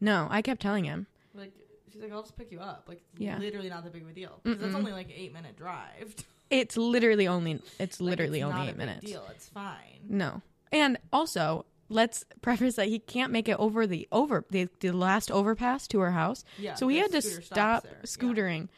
[0.00, 1.06] No, I kept telling him.
[1.34, 1.52] Like
[1.92, 2.84] she's like, I'll just pick you up.
[2.88, 3.38] Like Yeah.
[3.38, 4.40] literally not that big of a deal.
[4.42, 6.14] Because that's only like eight minute drive.
[6.50, 9.04] It's literally only it's Like, literally it's only not a 8 big minutes.
[9.04, 9.22] Deal.
[9.32, 10.00] It's fine.
[10.08, 10.40] No.
[10.72, 15.30] And also, let's preface that he can't make it over the over the, the last
[15.30, 16.44] overpass to her house.
[16.58, 16.72] Yeah.
[16.76, 17.98] so he had to stop there.
[18.00, 18.06] Yeah.
[18.06, 18.68] scootering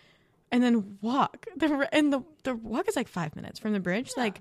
[0.50, 1.46] and then walk.
[1.56, 4.24] The and the the walk is like 5 minutes from the bridge Yeah.
[4.24, 4.40] like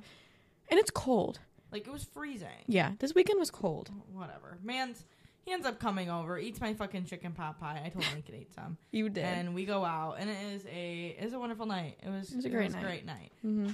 [0.70, 1.38] and it's cold.
[1.72, 2.64] Like it was freezing.
[2.66, 3.92] Yeah, this weekend was cold.
[4.12, 4.58] Whatever.
[4.64, 5.06] Man's
[5.50, 7.82] he ends up coming over, eats my fucking chicken pot pie.
[7.84, 8.78] I told him he could eat some.
[8.92, 9.24] You did.
[9.24, 11.98] And we go out and it is a it is a wonderful night.
[12.06, 12.84] It was It was a great was night.
[12.84, 13.32] great night.
[13.42, 13.70] hmm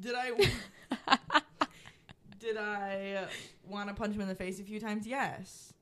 [0.00, 0.30] Did I
[2.38, 3.26] Did I
[3.66, 5.06] want to punch him in the face a few times?
[5.06, 5.72] Yes.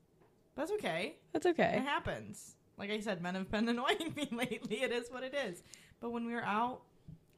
[0.54, 1.16] That's okay.
[1.32, 1.74] That's okay.
[1.76, 2.54] It happens.
[2.78, 4.82] Like I said, men have been annoying me lately.
[4.82, 5.62] It is what it is.
[6.00, 6.82] But when we were out,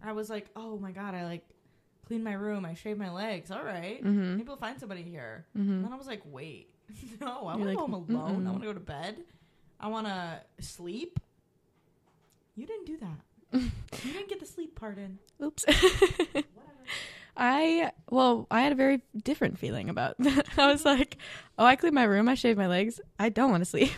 [0.02, 1.44] I was like, oh my god, I like
[2.06, 3.50] cleaned my room, I shaved my legs.
[3.50, 4.04] All right.
[4.04, 4.36] Mhm.
[4.36, 5.46] Maybe we'll find somebody here.
[5.56, 5.60] Mhm.
[5.70, 6.68] And then I was like, wait,
[7.20, 8.16] no, I want to like, go home alone.
[8.16, 8.44] I mm-mm.
[8.44, 9.16] want to go to bed.
[9.80, 11.20] I want to sleep.
[12.56, 13.18] You didn't do that.
[14.04, 15.18] you didn't get the sleep part in.
[15.42, 15.64] Oops.
[17.36, 20.46] I well, I had a very different feeling about that.
[20.56, 21.18] I was like,
[21.58, 23.00] "Oh, I cleaned my room, I shaved my legs.
[23.18, 23.90] I don't want to sleep.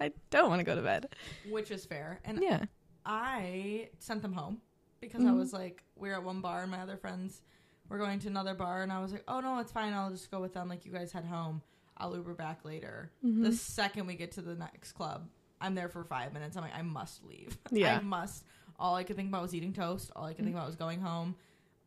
[0.00, 1.08] I don't want to go to bed."
[1.48, 2.20] Which is fair.
[2.24, 2.66] And Yeah.
[3.04, 4.60] I sent them home
[5.00, 5.38] because I Mhm.
[5.38, 7.42] was like, we are at one bar and my other friends
[7.88, 9.92] were going to another bar, and I was like, oh no, it's fine.
[9.92, 10.68] I'll just go with them.
[10.68, 11.62] Like you guys head home.
[12.00, 13.10] I'll Uber back later.
[13.24, 13.42] Mhm.
[13.44, 15.28] The second we get to the next club,
[15.60, 16.56] I'm there for five minutes.
[16.56, 17.56] I'm like, I must leave.
[17.70, 17.96] Yeah.
[17.98, 18.44] I must.
[18.78, 20.10] All I could think about was eating toast.
[20.16, 21.36] All I could think about was going home.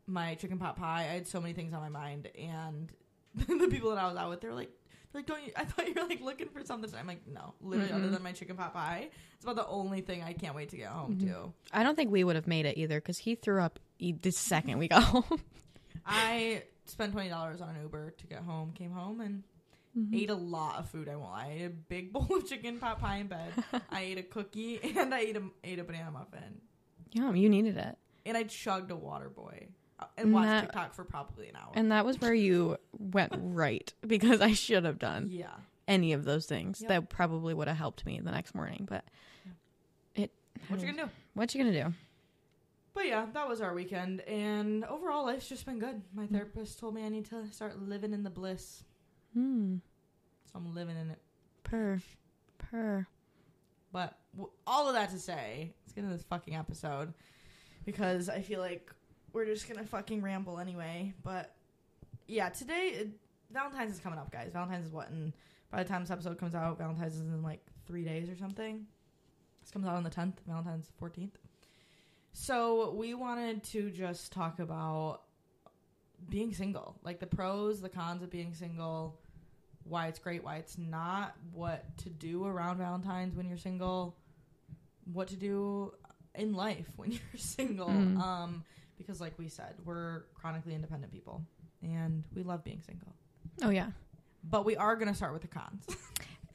[0.05, 1.01] My chicken pot pie.
[1.09, 2.91] I had so many things on my mind, and
[3.35, 4.69] the people that I was out with, they were like,
[5.11, 5.51] they're like, don't you?
[5.57, 6.91] I thought you were like looking for something.
[6.97, 8.11] I'm like, no, literally, other Mm-mm.
[8.11, 10.89] than my chicken pot pie, it's about the only thing I can't wait to get
[10.89, 11.27] home Mhm.
[11.27, 11.53] to.
[11.71, 14.31] I don't think we would have made it either because he threw up e- the
[14.31, 15.41] second we got home.
[16.05, 18.71] I spent twenty dollars on an Uber to get home.
[18.73, 19.43] Came home and
[19.97, 20.15] Mm-hmm.
[20.15, 21.07] ate a lot of food.
[21.07, 21.45] I won't lie.
[21.45, 23.51] I ate a big bowl of chicken pot pie in bed.
[23.91, 26.61] I ate a cookie and I ate a ate a banana muffin.
[27.11, 27.97] Yum, you needed it.
[28.25, 29.67] And I chugged a water boy
[29.99, 31.71] uh, and watched That- TikTok for probably an hour.
[31.75, 35.53] And that was where you went right because I should have done yeah,
[35.87, 36.81] any of those things.
[36.81, 36.89] Yep.
[36.89, 38.87] That probably would have helped me the next morning.
[38.89, 39.05] But
[40.15, 40.31] it.
[40.69, 41.09] what you gonna do?
[41.35, 41.93] What you gonna do?
[42.95, 46.03] But yeah, that was our weekend, and overall, life's just been good.
[46.13, 48.83] My therapist told me I need to start living in the bliss,
[49.33, 49.77] Hmm.
[50.45, 51.19] so I'm living in it.
[51.63, 51.99] Per.
[52.59, 53.07] Per.
[53.91, 57.13] But w- all of that to say, let's get into this fucking episode
[57.85, 58.91] because I feel like
[59.31, 61.13] we're just gonna fucking ramble anyway.
[61.23, 61.55] But
[62.27, 63.09] yeah, today it,
[63.51, 64.51] Valentine's is coming up, guys.
[64.53, 65.33] Valentine's is what, and
[65.71, 68.85] by the time this episode comes out, Valentine's is in like three days or something.
[69.61, 70.41] This comes out on the tenth.
[70.47, 71.37] Valentine's fourteenth.
[72.33, 75.21] So we wanted to just talk about
[76.29, 79.19] being single, like the pros, the cons of being single,
[79.85, 84.15] why it's great, why it's not, what to do around Valentine's when you're single,
[85.11, 85.93] what to do
[86.35, 87.87] in life when you're single.
[87.89, 88.17] Mhm.
[88.19, 88.63] Um,
[88.97, 91.41] because like we said, we're chronically independent people
[91.81, 93.13] and we love being single.
[93.61, 93.91] Oh yeah.
[94.43, 95.85] But we are gonna start with the cons.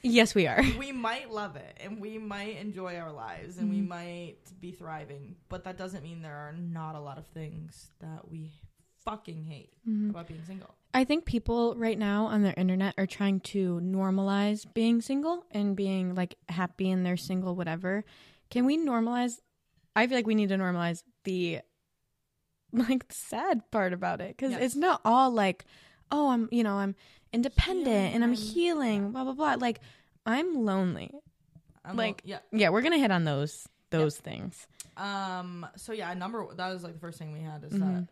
[0.00, 0.62] Yes, we are.
[0.78, 3.88] we might love it and we might enjoy our lives and we Mhm.
[3.88, 8.30] might be thriving, but that doesn't mean there are not a lot of things that
[8.30, 8.52] we
[9.08, 10.10] fucking hate Mhm.
[10.10, 10.74] about being single.
[10.94, 15.76] I think people right now on their internet are trying to normalize being single and
[15.76, 18.04] being like happy in their single whatever.
[18.50, 19.40] Can we normalize
[19.94, 21.60] I feel like we need to normalize the
[22.72, 24.60] like sad part about it cuz Yes.
[24.62, 25.64] it's not all like
[26.10, 26.94] oh I'm you know I'm
[27.32, 29.80] independent Healing and I'm healing blah blah blah like
[30.26, 31.10] I'm lonely.
[31.84, 32.40] I'm Like- yeah.
[32.52, 34.66] Yeah, we're going to hit on those those things.
[34.98, 35.66] Um.
[35.76, 37.78] So yeah, number that was like the first thing we had is Mhm.
[38.06, 38.08] that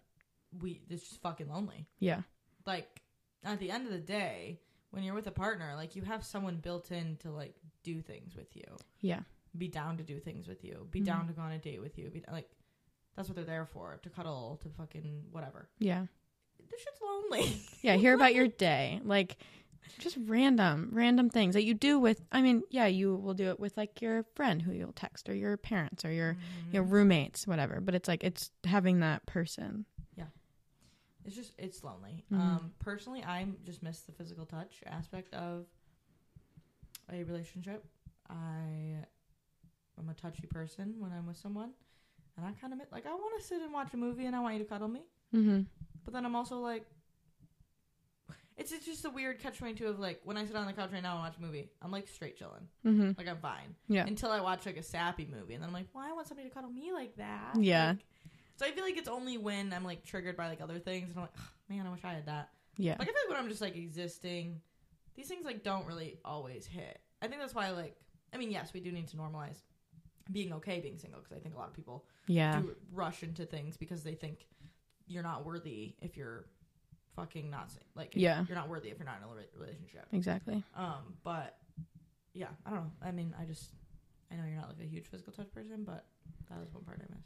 [0.61, 1.87] we it's just fucking lonely.
[1.99, 2.23] Yeah.
[2.67, 3.03] Like
[3.45, 6.57] at the end of the day, when you're with a partner, like you have someone
[6.57, 8.65] built in to like do things with you,
[9.01, 9.21] Yeah.
[9.57, 11.05] be down to do things with you, be Mhm.
[11.05, 12.51] down to go on a date with you, be like
[13.15, 15.69] that's what they're there for to cuddle, to fucking whatever.
[15.79, 16.07] Yeah.
[16.71, 17.61] This shit's lonely.
[17.83, 19.01] Yeah, hear about your day.
[19.05, 19.37] Like
[19.99, 23.61] just random, random things that you do with I mean, yeah, you will do it
[23.61, 26.37] with like your friend who you'll text or your parents or your
[26.73, 26.91] your Mhm.
[26.91, 27.81] roommates, whatever.
[27.81, 29.87] But it's like it's having that person.
[31.27, 32.25] It's just it's lonely.
[32.33, 32.39] Mhm.
[32.39, 35.67] Um, personally, I just miss the physical touch aspect of
[37.13, 37.85] a relationship.
[38.31, 38.97] I
[39.99, 41.71] am a touchy person when I'm with someone,
[42.37, 44.41] and I kind of like I want to sit and watch a movie, and I
[44.41, 45.03] want you to cuddle me,
[45.35, 45.63] Mm-hmm.
[46.05, 46.85] but then I'm also like.
[48.59, 50.73] It's, it's just a weird catch twenty two of like when I sit on the
[50.73, 53.11] couch right now and watch a movie, I'm like straight chilling, Mm-hmm.
[53.19, 54.07] like I'm fine Yeah.
[54.07, 56.49] until I watch like a sappy movie, and then I'm like, well, I want somebody
[56.49, 57.57] to cuddle me like that.
[57.61, 57.89] Yeah.
[57.91, 57.99] Like,
[58.57, 61.17] so I feel like it's only when I'm like triggered by like other things, and
[61.17, 62.51] I'm like, "Ugh, man, I wish I had that.
[62.79, 62.97] Yeah.
[62.99, 64.61] Like I feel like when I'm just like existing,
[65.15, 67.01] these things like don't really always hit.
[67.23, 67.97] I think that's why like
[68.35, 69.59] I mean, yes, we do need to normalize
[70.33, 72.61] being okay being single because I think a lot of people Yeah.
[72.61, 74.47] do rush into things because they think
[75.07, 76.47] you're not worthy if you're
[77.15, 78.45] fucking not like Yeah.
[78.49, 80.07] you're not worthy if you're not in a relationship.
[80.13, 80.63] Exactly.
[80.75, 81.59] Um, but
[82.35, 82.91] yeah, I don't know.
[83.01, 83.71] I mean, I just
[84.31, 86.05] I know you're not like a huge physical touch person, but
[86.51, 87.25] that was one part I miss.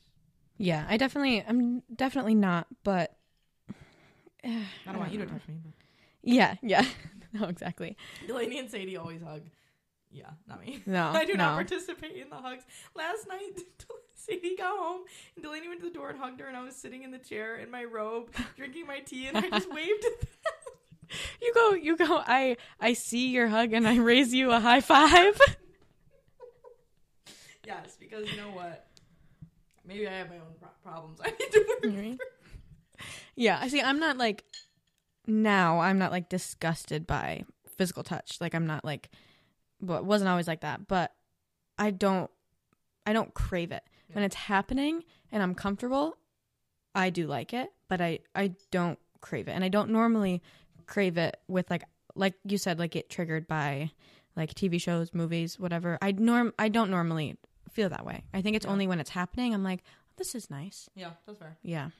[0.61, 3.16] Yeah, I definitely I'm definitely not, but
[4.44, 5.73] I don't, want you to touch me, but
[6.23, 6.85] Yeah, yeah.
[7.33, 7.96] no, exactly.
[8.27, 9.40] Delaney and Sadie always hug.
[10.12, 10.83] Yeah, not me.
[10.85, 11.09] No.
[11.14, 11.44] I do no.
[11.44, 12.64] not participate in the hugs.
[12.94, 13.62] Last night,
[14.14, 16.77] Sadie got home, and Delaney went to the door and hugged her, and I was
[16.77, 20.20] sitting in the chair in my robe, drinking my tea, and I just waved at
[20.20, 20.29] them.
[21.40, 22.23] You go, you go.
[22.27, 25.40] I I see your hug and I raise you a high five.
[27.66, 28.89] Yes, because you know what?
[29.90, 31.18] Maybe I have my own pro- problems.
[31.22, 31.96] I need to work.
[31.96, 32.18] Right.
[33.35, 33.83] yeah, I see.
[33.83, 34.44] I'm not like
[35.26, 35.81] now.
[35.81, 37.42] I'm not like disgusted by
[37.76, 38.40] physical touch.
[38.40, 39.11] Like I'm not like,
[39.81, 40.87] well, it wasn't always like that.
[40.87, 41.12] But
[41.76, 42.31] I don't,
[43.05, 46.16] I don't crave it when it's happening and I'm comfortable.
[46.94, 50.40] I do like it, but I I don't crave it, and I don't normally
[50.87, 51.83] crave it with like
[52.14, 53.90] like you said, like get triggered by
[54.37, 55.98] like TV shows, movies, whatever.
[56.00, 57.37] I norm I don't normally
[57.73, 58.25] feel that way.
[58.35, 58.73] I think it's Yeah.
[58.73, 59.55] only when it's happening.
[59.55, 59.83] I'm like,
[60.17, 60.89] this is nice.
[60.95, 61.57] Yeah, that's fair.
[61.63, 61.91] Yeah.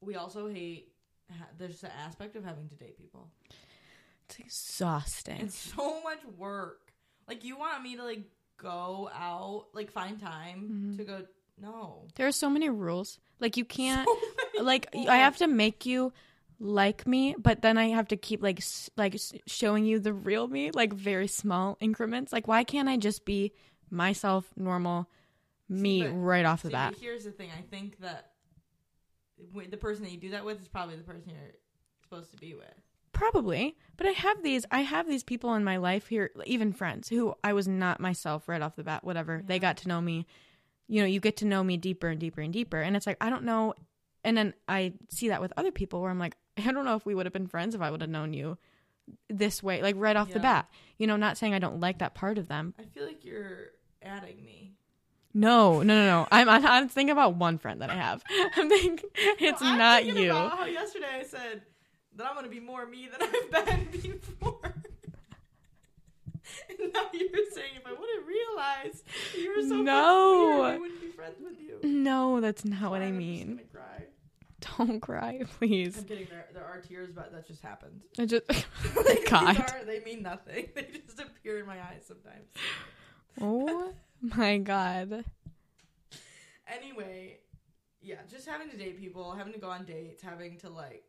[0.00, 0.92] We also hate.
[1.30, 3.30] Ha- there's the aspect of having to date people.
[4.28, 5.40] It's exhausting.
[5.40, 6.92] It's so much work.
[7.28, 8.22] Like you want me to like
[8.56, 10.96] go out, like find time Mhm.
[10.98, 11.26] to go.
[11.58, 13.18] No, there are so many rules.
[13.40, 14.06] Like you can't
[14.56, 15.08] So like rules.
[15.08, 16.12] I have to make you
[16.58, 19.16] like me, but then I have to keep like s- like
[19.46, 22.32] showing you the real me, like very small increments.
[22.32, 23.52] Like why can't I just be
[23.90, 25.08] myself, normal
[25.68, 26.94] me but- right off the See, bat?
[27.00, 27.50] here's the thing.
[27.56, 28.32] I think that
[29.70, 31.54] the person that you do that with is probably the person you're
[32.02, 32.64] supposed to be with.
[33.12, 34.66] Probably, but I have these.
[34.70, 38.46] I have these people in my life here, even friends who I was not myself
[38.48, 39.04] right off the bat.
[39.04, 40.26] Whatever they got to know me,
[40.86, 43.16] you know, you get to know me deeper and deeper and deeper, and it's like
[43.22, 43.72] I don't know.
[44.22, 47.04] And then I see that with other people where I'm like, I don't know if
[47.06, 48.56] we would have been friends if I would have known you
[49.28, 50.68] this way, like right off the bat.
[50.98, 52.74] You know, not saying I don't like that part of them.
[52.78, 53.68] I feel like you're
[54.02, 54.72] adding me.
[55.34, 56.28] No, no, no, no.
[56.32, 58.22] I'm I'm, thinking about one friend that I have.
[58.56, 60.30] I'm thinking it's No, I'm not thinking you.
[60.30, 61.62] About how yesterday I said
[62.16, 63.20] that I'm gonna be more me than
[63.54, 64.60] I've been before.
[66.70, 69.02] and now you're saying if I wouldn't realize
[69.36, 70.40] you were so No.
[70.62, 71.80] weird, I wouldn't be friends with you.
[71.86, 73.60] No, that's not what I I'm just mean.
[74.78, 75.98] Don't cry, please.
[75.98, 76.26] I'm kidding.
[76.30, 78.02] There, there are tears, but that just happened.
[78.18, 78.46] I just
[79.06, 79.58] they, God.
[79.58, 80.68] Are, they mean nothing.
[80.74, 82.48] They just appear in my eyes sometimes.
[83.40, 85.24] Oh my god.
[86.68, 87.38] Anyway,
[88.00, 91.04] yeah, just having to date people, having to go on dates, having to like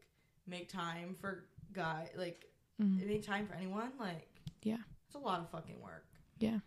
[0.46, 2.44] make time for guy, like
[2.80, 3.08] Mm.
[3.08, 4.28] make time for anyone, like
[4.62, 4.78] Yeah.
[5.08, 6.06] it's a lot of fucking work.
[6.38, 6.60] Yeah.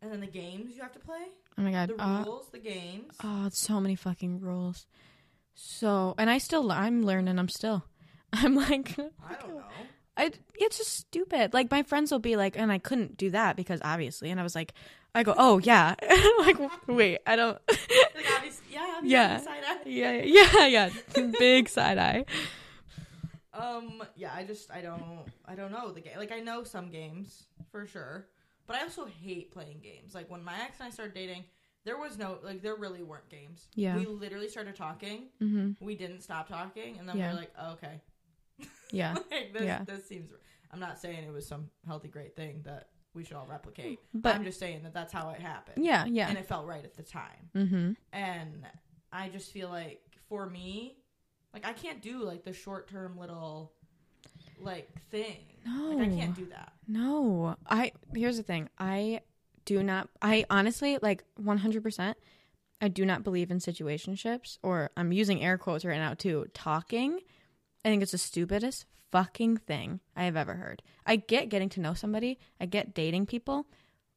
[0.00, 1.24] And then the games you have to play,
[1.58, 1.88] Oh my god.
[1.88, 3.16] the Uh, rules, the games.
[3.24, 4.86] oh, it's so many fucking rules.
[5.54, 7.38] So, and I still, I'm learning.
[7.38, 7.84] I'm still,
[8.32, 9.62] I'm like, I don't know.
[10.16, 11.54] I, it's just stupid.
[11.54, 14.42] Like my friends will be like, and I couldn't do that because obviously, and I
[14.42, 14.74] was like,
[15.14, 15.94] I go, oh yeah,
[16.40, 17.58] like wait, I don't.
[17.68, 19.38] Like obviously, yeah, yeah, Yeah.
[19.38, 19.78] Side eye.
[19.86, 20.90] Yeah, yeah, yeah.
[21.38, 22.24] Big side eye.
[23.52, 26.12] Um, yeah, I just I don't I don't know the game.
[26.16, 28.26] Like I know some games for sure,
[28.66, 30.14] but I also hate playing games.
[30.14, 31.44] Like when my ex and I started dating,
[31.84, 33.68] there was no like there really weren't games.
[33.74, 33.96] Yeah.
[33.96, 35.28] we literally started talking.
[35.42, 35.84] Mm-hmm.
[35.84, 37.28] We didn't stop talking, and then Yeah.
[37.28, 38.00] we were like, oh, okay,
[38.92, 39.14] Yeah.
[39.30, 39.84] like, this Yeah.
[39.84, 40.32] this seems.
[40.72, 44.36] I'm not saying it was some healthy great thing that we should all replicate, But-
[44.36, 45.84] I'm just saying that that's how it happened.
[45.84, 46.28] Yeah, yeah.
[46.28, 47.50] and it felt right at the time.
[47.56, 47.92] Mm-hmm.
[48.12, 48.66] and
[49.12, 50.96] I just feel like for me,
[51.52, 53.72] like I can't do like the short term little
[54.60, 55.38] like thing.
[55.66, 55.96] No.
[55.96, 56.72] Like I can't do that.
[56.86, 57.56] No.
[57.66, 58.68] I here's the thing.
[58.78, 59.20] I
[59.70, 62.14] do not I honestly like 100%
[62.80, 66.46] I do not believe in situationships or I'm using air quotes right now too.
[66.54, 67.20] Talking.
[67.84, 70.82] I think it's the stupidest fucking thing I have ever heard.
[71.06, 72.38] I get getting to know somebody.
[72.60, 73.66] I get dating people.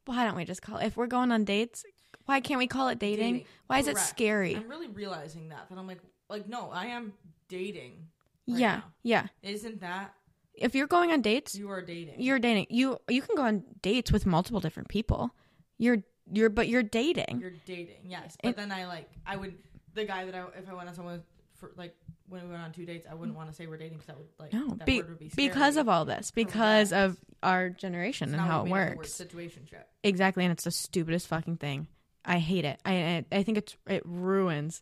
[0.06, 0.86] Why don't we just call it?
[0.86, 1.84] if we're going on dates?
[2.26, 3.34] Why can't we call it dating?
[3.34, 3.48] Dating.
[3.68, 4.56] Why is it scary?
[4.56, 7.14] I'm really realizing that that I'm like like no, I am
[7.48, 8.08] dating.
[8.48, 8.76] right yeah.
[8.78, 8.84] now.
[9.04, 9.28] Yeah.
[9.44, 10.14] Isn't that
[10.56, 12.22] If you're going on dates, you are dating?
[12.22, 12.68] you're dating.
[12.70, 15.36] You you can go on dates with multiple different people.
[15.84, 17.40] You're you're but you're dating.
[17.42, 18.38] You're dating, yes.
[18.42, 19.56] But It- then I like I would
[19.94, 21.22] the guy that I if I went on someone
[21.56, 21.96] for like
[22.30, 24.18] when we went on two dates, I wouldn't want to say we're dating because that
[24.18, 25.50] would like No, that be, word would be scary.
[25.50, 28.72] because of all this, because of our generation So and how it made up the
[28.72, 29.14] word works.
[29.14, 29.84] Situationship.
[30.04, 31.88] Exactly, and it's the stupidest fucking thing.
[32.26, 32.80] I hate it.
[32.86, 32.94] I
[33.32, 34.82] I, I think it's it ruins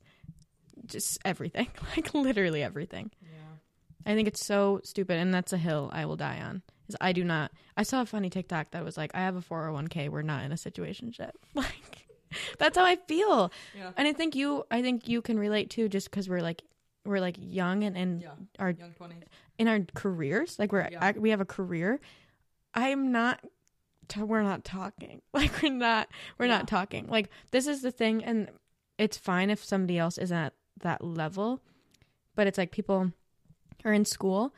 [0.86, 3.12] just everything, like literally everything.
[3.22, 4.12] Yeah.
[4.12, 6.62] I think it's so stupid, and that's a hill I will die on.
[6.92, 7.52] Is I do not.
[7.78, 10.10] I saw a funny TikTok that was like, "I have a four hundred one k.
[10.10, 12.08] We're not in a situationship." Like,
[12.60, 13.92] that's how I feel, Yeah.
[13.98, 14.64] and I think you.
[14.72, 16.64] I think you can relate too, just because we're like
[17.06, 18.30] we're like young and and Yeah.
[18.60, 19.24] our Young twenties.
[19.58, 21.12] in our careers like we're Yeah.
[21.18, 22.00] we have a career
[22.76, 23.44] i'm not
[24.18, 28.50] we're not talking like we're not we're not talking like this is the thing and
[29.00, 31.60] it's fine if somebody else isn't at that level
[32.36, 33.12] but it's like people
[33.84, 34.54] are in school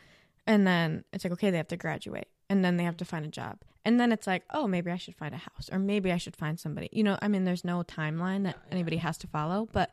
[0.48, 3.26] and then it's like okay they have to graduate and then they have to find
[3.26, 6.12] a job and then it's like oh maybe i should find a house or maybe
[6.12, 9.28] i should find somebody you know i mean there's no timeline that anybody has to
[9.28, 9.92] follow but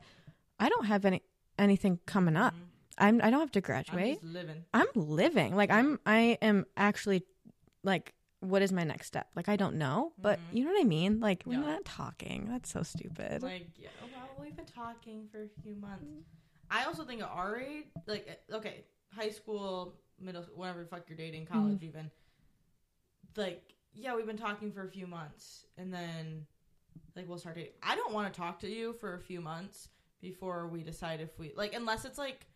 [0.58, 1.22] i don't have any
[1.58, 2.58] anything coming up Mhm.
[2.98, 4.64] i'm i don't have to I'm graduate just living.
[4.74, 5.54] I'm living.
[5.56, 7.24] Like I'm I am actually
[7.82, 9.26] like what is my next step?
[9.36, 10.56] Like I don't know, but Mhm.
[10.56, 11.20] you know what I mean?
[11.20, 12.46] Like we're not talking.
[12.48, 13.42] That's so stupid.
[13.42, 16.24] Like, yeah, well, we've been talking for a few months.
[16.70, 21.04] I also think at our age, like, uh, okay, high school, middle, whatever the fuck
[21.08, 22.10] you're dating, college, even.
[23.36, 26.46] Like, yeah, we've been talking for a few months, and then,
[27.16, 27.72] like, we'll start dating.
[27.82, 29.88] I don't want to talk to you for a few months
[30.20, 32.46] before we decide if we like, unless it's like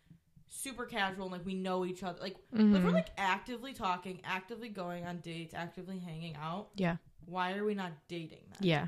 [0.47, 2.21] super casual and like we know each other.
[2.21, 2.83] Like, if Mhm.
[2.83, 6.69] we're like actively talking, actively going on dates, actively hanging out.
[6.75, 6.97] Yeah.
[7.25, 8.43] Why are we not dating?
[8.51, 8.57] Then?
[8.67, 8.87] yeah.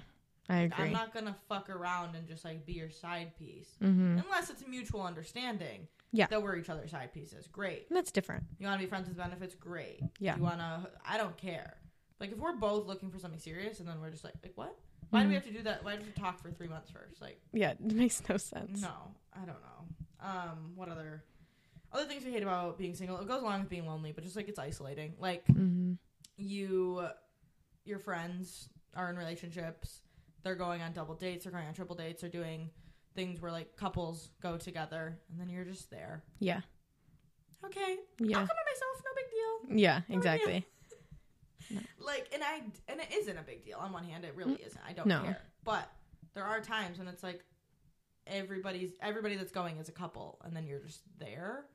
[0.49, 0.85] I agree.
[0.85, 3.75] I'm not gonna fuck around and just like be your side piece.
[3.81, 4.23] mhm.
[4.23, 5.87] Unless it's a mutual understanding.
[6.11, 6.27] Yeah.
[6.27, 7.47] That we're each other's side pieces.
[7.47, 7.87] Great.
[7.89, 8.43] That's different.
[8.59, 9.55] You wanna be friends with benefits?
[9.55, 10.01] Great.
[10.19, 10.35] Yeah.
[10.37, 11.77] You wanna I don't care.
[12.19, 14.75] Like if we're both looking for something serious and then we're just like like what?
[15.09, 15.35] Why do we Mhm.
[15.37, 15.83] have to do that?
[15.83, 17.21] Why do we talk for three months first?
[17.21, 18.81] Like Yeah, it makes no sense.
[18.81, 20.25] no, I don't know.
[20.25, 21.23] Um, what other
[21.91, 23.17] other things we hate about being single?
[23.19, 25.13] It goes along with being lonely, but just like it's isolating.
[25.19, 25.97] Like Mhm.
[26.37, 27.07] you
[27.85, 30.01] your friends are in relationships
[30.43, 32.69] they're going on double dates they're going on triple dates they're doing
[33.17, 36.23] things where like couples go together and then you're just there.
[36.39, 36.61] Yeah.
[37.65, 37.97] okay.
[38.19, 38.37] Yeah.
[38.39, 39.03] i'll come by myself.
[39.03, 39.79] No big deal.
[39.79, 40.65] Yeah, exactly.
[41.99, 43.79] like and i and it isn't a big deal.
[43.79, 44.67] On one hand it really mm.
[44.67, 44.81] isn't.
[44.87, 45.23] I don't No.
[45.23, 45.41] care.
[45.65, 45.91] But
[46.35, 47.43] there are times when it's like
[48.27, 51.65] everybody's everybody that's going is a couple and then you're just there.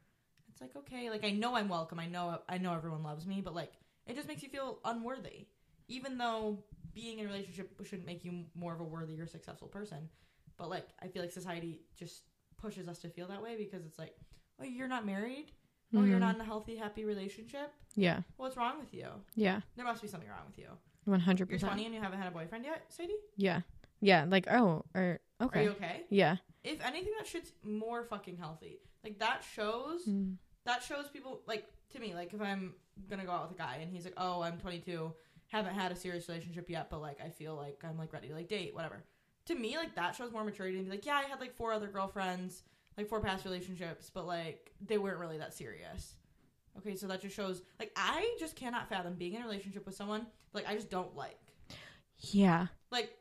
[0.52, 1.10] It's like okay.
[1.10, 1.98] Like i know i'm welcome.
[1.98, 3.72] I know i know everyone loves me but like
[4.06, 5.46] it just makes you feel unworthy.
[5.88, 6.62] Even though
[6.94, 10.08] being in a relationship shouldn't make you more of a worthy or successful person
[10.62, 12.22] but like i feel like society just
[12.56, 14.14] pushes us to feel that way because it's like
[14.60, 15.48] oh you're not married
[15.96, 16.20] oh you're Mhm.
[16.20, 18.20] not in a healthy happy relationship Yeah.
[18.36, 19.60] what's wrong with you Yeah.
[19.76, 20.68] there must be something wrong with you
[21.04, 21.72] One hundred you're percent.
[21.72, 23.16] 20 and you haven't had a boyfriend yet, Sadie?
[23.36, 23.62] Yeah.
[24.00, 24.24] Yeah.
[24.28, 25.60] Like oh or Are okay.
[25.60, 26.02] Are you okay?
[26.10, 26.36] Yeah.
[26.62, 28.78] If anything, that shit's more fucking healthy.
[29.02, 30.36] Like that shows Mm.
[30.64, 32.14] that shows people like to me.
[32.14, 32.74] Like if I'm
[33.10, 35.12] gonna go out with a guy and he's like, "Oh, I'm 22,
[35.48, 38.34] haven't had a serious relationship yet, but like I feel like I'm like ready to
[38.34, 39.02] like date, whatever."
[39.52, 41.72] To me, like that shows more maturity and be like, "Yeah, I had like four
[41.72, 42.62] other girlfriends,
[42.96, 46.16] like four past relationships, but like they weren't really that serious."
[46.78, 49.94] Okay, so that just shows like I just cannot fathom being in a relationship with
[49.94, 51.38] someone like I just don't like.
[52.30, 52.68] Yeah.
[52.90, 53.18] like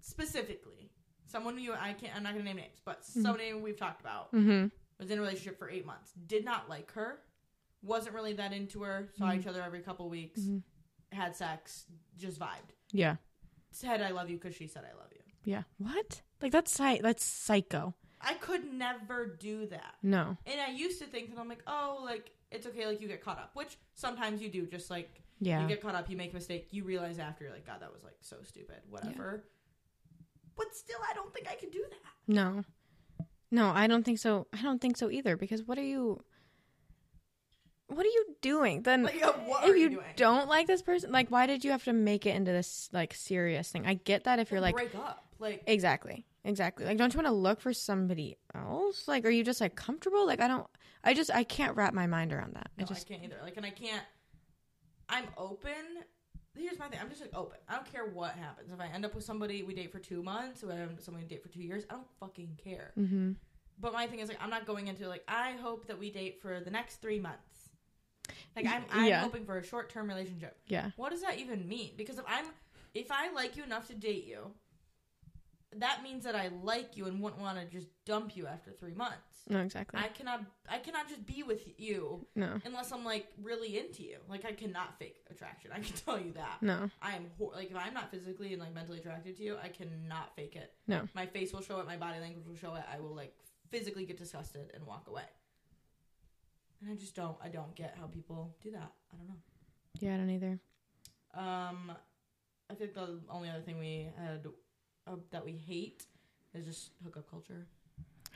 [0.00, 0.90] specifically
[1.26, 3.22] someone you I can't I'm not gonna name names, but Mhm.
[3.22, 4.70] somebody we've talked about Mhm.
[4.98, 7.22] was in a relationship for eight months, did not like her,
[7.82, 9.40] wasn't really that into her, saw Mhm.
[9.40, 10.62] each other every couple weeks, Mhm.
[11.12, 11.86] had sex,
[12.18, 13.16] just vibed, Yeah.
[13.70, 15.22] said I love you because she said I love you.
[15.44, 15.62] Yeah.
[15.78, 16.22] What?
[16.42, 17.94] Like that's that's psycho.
[18.20, 19.94] I could never do that.
[20.02, 20.36] No.
[20.46, 23.22] And I used to think that I'm like, oh, like it's okay, like you get
[23.22, 24.66] caught up, which sometimes you do.
[24.66, 25.60] Just like Yeah.
[25.62, 27.92] you get caught up, you make a mistake, you realize after, you're like, God, that
[27.92, 29.44] was like so stupid, whatever.
[30.56, 32.32] But still, I don't think I could do that.
[32.34, 32.64] No.
[33.50, 34.46] No, I don't think so.
[34.52, 36.24] I don't think so either because what are you
[37.88, 38.82] What are you doing?
[38.82, 40.06] Then Like, uh, what if are you you doing?
[40.16, 43.12] don't like this person, like why did you have to make it into this like
[43.14, 43.86] serious thing?
[43.86, 46.24] I get that if you're like break up, like Exactly.
[46.46, 46.84] Exactly.
[46.84, 49.08] Like, don't you want to look for somebody else?
[49.08, 50.26] Like, are you just like comfortable?
[50.26, 50.66] Like, I don't,
[51.02, 52.70] I just, I can't wrap my mind around that.
[52.76, 53.36] no, I just, I can't either.
[53.42, 54.02] Like, and I can't.
[55.08, 55.70] I'm open.
[56.56, 56.98] Here's my thing.
[57.02, 57.58] I'm just like open.
[57.68, 58.72] I don't care what happens.
[58.72, 60.96] If I end up with somebody we date for two months, or I end up
[60.96, 62.92] with somebody we date for two years, I don't fucking care.
[62.98, 63.32] mm-hmm.
[63.80, 66.40] But my thing is like I'm not going into like I hope that we date
[66.40, 67.70] for the next three months.
[68.54, 69.20] Like I'm I'm Yeah.
[69.20, 70.56] hoping for a short term relationship.
[70.68, 70.90] yeah.
[70.96, 71.90] What does that even mean?
[71.96, 72.46] Because if I'm
[72.94, 74.52] if I like you enough to date you,
[75.78, 78.94] that means that I like you and wouldn't want to just dump you after three
[78.94, 79.42] months.
[79.48, 80.00] No, exactly.
[80.00, 84.16] I cannot I cannot just be with you no, unless I'm like really into you.
[84.28, 85.70] Like I cannot fake attraction.
[85.72, 86.62] I can tell you that.
[86.62, 89.56] no, I am hor- like if I'm not physically and like mentally attracted to you,
[89.62, 90.72] I cannot fake it.
[90.86, 91.08] no.
[91.14, 91.86] My face will show it.
[91.86, 92.84] My body language will show it.
[92.92, 93.34] I will like
[93.70, 95.24] physically get disgusted and walk away.
[96.80, 97.36] And I just don't.
[97.42, 98.92] I don't get how people do that.
[99.12, 99.34] I don't know.
[100.00, 100.58] Yeah, I don't either.
[101.34, 101.92] Um,
[102.70, 104.46] I think the only other thing we had
[105.06, 106.06] uh, that we hate
[106.54, 107.66] is just hookup culture.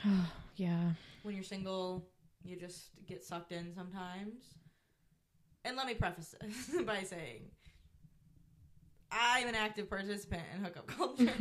[0.55, 0.91] yeah.
[1.23, 2.07] When you're single,
[2.43, 4.43] you just get sucked in sometimes.
[5.65, 7.43] And let me preface this by saying,
[9.11, 11.31] I'm an active participant in hookup culture.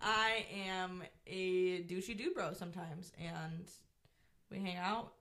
[0.00, 3.68] I am a douchey dude bro sometimes, and
[4.50, 5.12] we hang out,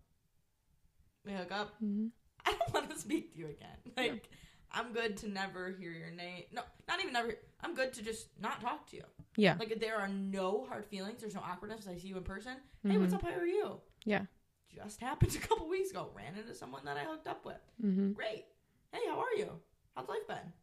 [1.25, 1.75] we hook up.
[1.83, 2.09] Mhm.
[2.45, 3.77] I don't want to speak to you again.
[3.97, 4.29] Like,
[4.77, 6.43] I'm good to never hear your name.
[6.53, 7.33] No, not even never.
[7.63, 9.03] I'm good to just not talk to you.
[9.35, 9.55] Yeah.
[9.59, 11.21] Like, there are no hard feelings.
[11.21, 11.87] There's no awkwardness.
[11.87, 12.57] I see you in person.
[12.87, 13.17] Hey, what's Mhm.
[13.17, 13.23] up?
[13.23, 13.81] How are you?
[14.05, 14.25] Yeah.
[14.73, 16.11] Just happened a couple weeks ago.
[16.15, 17.59] Ran into someone that I hooked up with.
[17.83, 18.11] Mm-hmm.
[18.13, 18.45] Great.
[18.91, 19.59] Hey, how are you?
[19.95, 20.53] How's life been?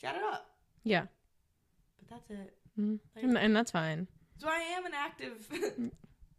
[0.00, 0.46] Chat it up.
[0.84, 1.06] Yeah.
[1.98, 2.56] But that's it.
[2.76, 4.06] hmm Like- And, and that's fine.
[4.38, 5.46] So I am an active.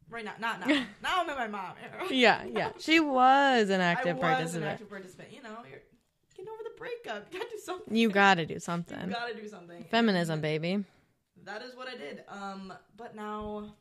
[0.10, 0.68] right now, not now.
[1.04, 1.76] now I'm in my mom.
[1.84, 2.08] era.
[2.12, 2.72] Yeah, yeah.
[2.80, 4.64] She was an active I was participant.
[4.66, 5.30] an active participant.
[5.32, 5.91] You know, you're getting over the
[6.82, 7.28] breakup.
[7.32, 7.96] You gotta do something.
[7.96, 9.10] You got to do You something.
[9.10, 9.84] gotta do something.
[9.86, 10.84] Feminism, And baby.
[11.46, 12.24] That is what I did.
[12.28, 13.74] Um, but now,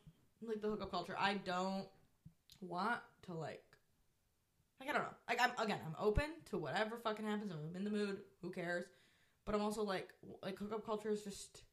[0.42, 1.84] like the hookup culture, I don't
[2.60, 3.62] want to like.
[4.80, 5.08] Like I don't know.
[5.28, 7.52] Like I'm again, I'm open to whatever fucking happens.
[7.52, 8.84] I'm in the mood, who cares?
[9.44, 10.08] But I'm also like,
[10.42, 11.64] like hookup culture is just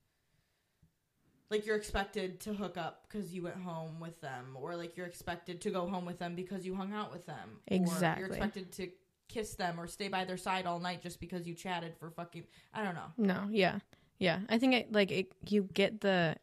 [1.50, 5.06] like you're expected to hook up because you went home with them, or like you're
[5.06, 7.62] expected to go home with them because you hung out with them.
[7.72, 8.24] Or Exactly.
[8.26, 8.90] you're expected to
[9.30, 12.44] kiss them or stay by their side all night just because you chatted for fucking.
[12.74, 13.12] I don't know.
[13.18, 13.80] No, yeah,
[14.20, 14.40] yeah.
[14.50, 16.36] I think it like it, you get the.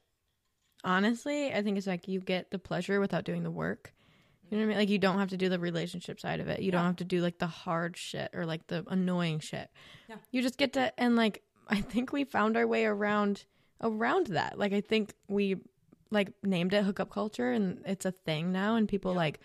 [0.82, 3.94] Honestly, I think it's like you get the pleasure without doing the work.
[4.50, 4.76] You know what I mean?
[4.78, 6.60] Like you don't have to do the relationship side of it.
[6.60, 9.70] You don't have to do like the hard shit or like the annoying shit.
[10.08, 10.16] Yeah.
[10.30, 13.46] You just get to and like I think we found our way around
[13.80, 14.58] around that.
[14.58, 15.56] Like I think we
[16.10, 19.16] like named it hookup culture and it's a thing now and people Yeah.
[19.18, 19.40] like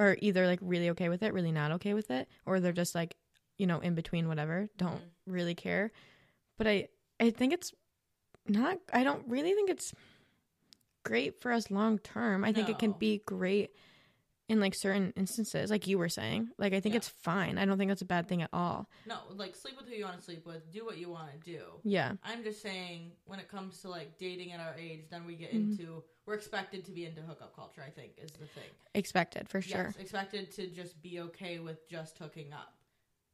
[0.00, 2.94] are either like really okay with it, really not okay with it, or they're just
[2.94, 3.16] like,
[3.58, 5.10] you know, in between whatever, don't Mhm.
[5.26, 5.92] really care.
[6.58, 6.88] But I
[7.20, 7.72] I think it's
[8.48, 9.94] not I don't really think it's
[11.04, 12.44] great for us long term.
[12.44, 13.70] I think it can be great
[14.50, 16.50] in like certain instances, like you were saying.
[16.58, 16.98] Like I think Yeah.
[16.98, 17.56] it's fine.
[17.56, 18.88] I don't think that's a bad thing at all.
[19.06, 21.38] No, like sleep with who you want to sleep with, do what you want to
[21.38, 21.62] do.
[21.84, 22.14] Yeah.
[22.24, 25.52] I'm just saying when it comes to like dating at our age, then we get
[25.52, 25.70] Mhm.
[25.78, 27.82] into we're expected to be into hookup culture.
[27.86, 28.70] I think is the thing.
[28.94, 29.86] Expected for sure.
[29.86, 32.74] Yes, expected to just be okay with just hooking up.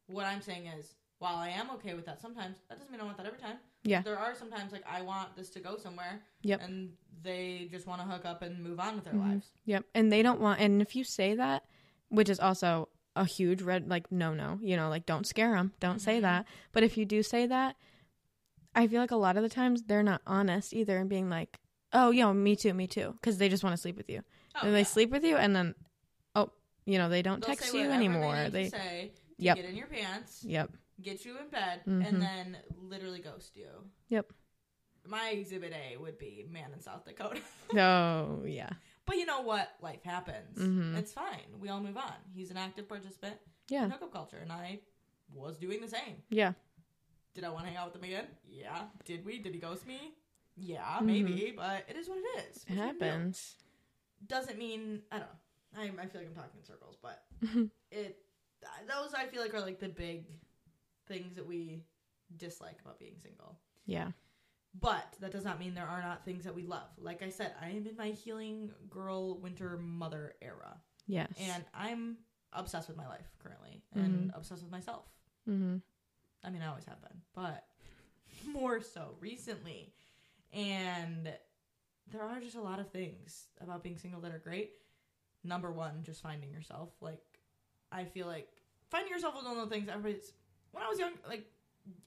[0.07, 3.03] What I'm saying is, while I am okay with that sometimes, that doesn't mean I
[3.05, 3.57] want that every time.
[3.83, 4.01] Yeah.
[4.01, 6.21] There are sometimes like I want this to go somewhere.
[6.41, 6.61] Yep.
[6.61, 9.29] And they just want to hook up and move on with their Mhm.
[9.29, 9.47] lives.
[9.65, 9.85] Yep.
[9.95, 11.63] And they don't want and if you say that,
[12.09, 15.73] which is also a huge red like no no, you know, like don't scare them.
[15.79, 16.21] Don't say Mhm.
[16.21, 16.47] that.
[16.71, 17.75] But if you do say that,
[18.75, 21.59] I feel like a lot of the times they're not honest either and being like,
[21.93, 24.23] "Oh, yo, me too, me too," because they just want to sleep with you.
[24.55, 24.85] Oh, and they yeah.
[24.85, 25.73] sleep with you and then
[26.35, 26.51] oh,
[26.85, 28.49] you know, they don't They'll text say you anymore.
[28.49, 29.55] They, They, say Yep.
[29.55, 30.43] get in your pants.
[30.43, 30.71] Yep.
[31.01, 32.07] Get you in bed, Mhm.
[32.07, 33.69] and then literally ghost you.
[34.09, 34.31] Yep.
[35.05, 37.39] My exhibit A would be man in South Dakota.
[37.77, 38.69] Oh, yeah.
[39.05, 39.69] but you know what?
[39.81, 40.57] Life happens.
[40.57, 40.97] Mhm.
[40.97, 41.59] It's fine.
[41.59, 42.13] We all move on.
[42.33, 43.35] He's an active participant
[43.69, 43.89] in Yeah.
[43.89, 44.81] hookup culture, and I
[45.33, 46.23] was doing the same.
[46.29, 46.53] Yeah.
[47.33, 48.27] Did I want to hang out with him again?
[48.45, 48.89] Yeah.
[49.05, 49.39] Did we?
[49.39, 50.15] Did he ghost me?
[50.55, 51.05] Yeah, Mhm.
[51.05, 51.51] maybe.
[51.51, 52.63] But it is what it is.
[52.63, 53.55] It What you gonna happens.
[54.25, 55.39] Doesn't mean I don't know.
[55.79, 57.23] I, I feel like I'm talking in circles, but
[57.91, 58.23] it
[58.87, 60.25] those I feel like are like the big
[61.07, 61.83] things that we
[62.37, 63.57] dislike about being single.
[63.85, 64.11] yeah.
[64.79, 66.89] But that does not mean there are not things that we love.
[66.99, 70.77] Like I said, I am in my healing girl, winter mother era.
[71.07, 71.31] Yes.
[71.39, 72.17] And I'm
[72.53, 75.05] obsessed with my life currently and obsessed with myself.
[75.49, 75.77] mm-hmm.
[76.43, 77.65] I mean, I always have been, but
[78.53, 79.93] more so recently.
[80.53, 81.33] And
[82.11, 84.73] there are just a lot of things about being single that are great.
[85.43, 86.89] Number one, just finding yourself.
[87.01, 87.23] Like,
[87.91, 88.49] I feel like
[88.89, 90.33] finding yourself was one of the things everybody's.
[90.77, 91.45] When I was young, like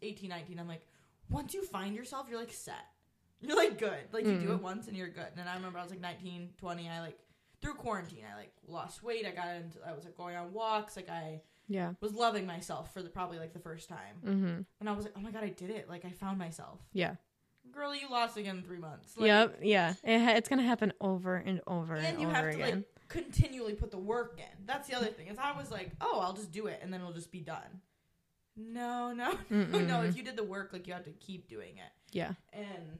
[0.02, 0.86] 18, 19, I'm like,
[1.28, 2.74] once you find yourself, you're like set.
[3.40, 3.98] You're like good.
[4.12, 4.54] Like, you do Mm.
[4.56, 5.26] it once and you're good.
[5.36, 7.18] And I remember I was like 19, 20, I like,
[7.62, 9.26] through quarantine, I like lost weight.
[9.26, 10.96] I got into, I was like going on walks.
[10.96, 11.92] Like, I Yeah.
[12.00, 14.16] was loving myself for the probably like the first time.
[14.24, 14.60] Mm-hmm.
[14.80, 15.88] And I was like, oh my god, I did it.
[15.88, 16.80] Like, I found myself.
[16.92, 17.16] Yeah.
[17.72, 19.16] Girl, you lost again in three months.
[19.16, 19.58] Like, yep.
[19.62, 19.94] Yeah.
[20.04, 22.76] It ha- it's gonna happen over and over and, And you over have to again.
[22.76, 24.66] like continually put the work in.
[24.66, 25.28] That's the other thing.
[25.28, 27.80] Is I was like, oh, I'll just do it and then it'll just be done.
[28.72, 30.02] No, no, no.
[30.02, 31.92] If you did the work, like you have to keep doing it.
[32.12, 32.32] yeah.
[32.52, 32.98] And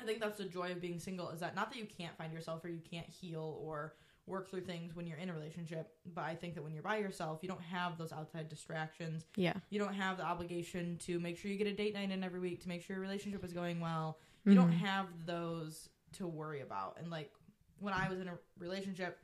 [0.00, 2.32] I think that's the joy of being single is that not that you can't find
[2.32, 3.94] yourself or you can't heal or
[4.26, 6.96] work through things when you're in a relationship, but I think that when you're by
[6.98, 9.24] yourself, you don't have those outside distractions.
[9.36, 9.54] Yeah.
[9.70, 12.40] You don't have the obligation to make sure you get a date night in every
[12.40, 14.18] week to make sure your relationship is going well.
[14.44, 14.78] You don't Mhm.
[14.78, 16.96] have those to worry about.
[17.00, 17.32] And like
[17.78, 19.18] when I was in a relationship,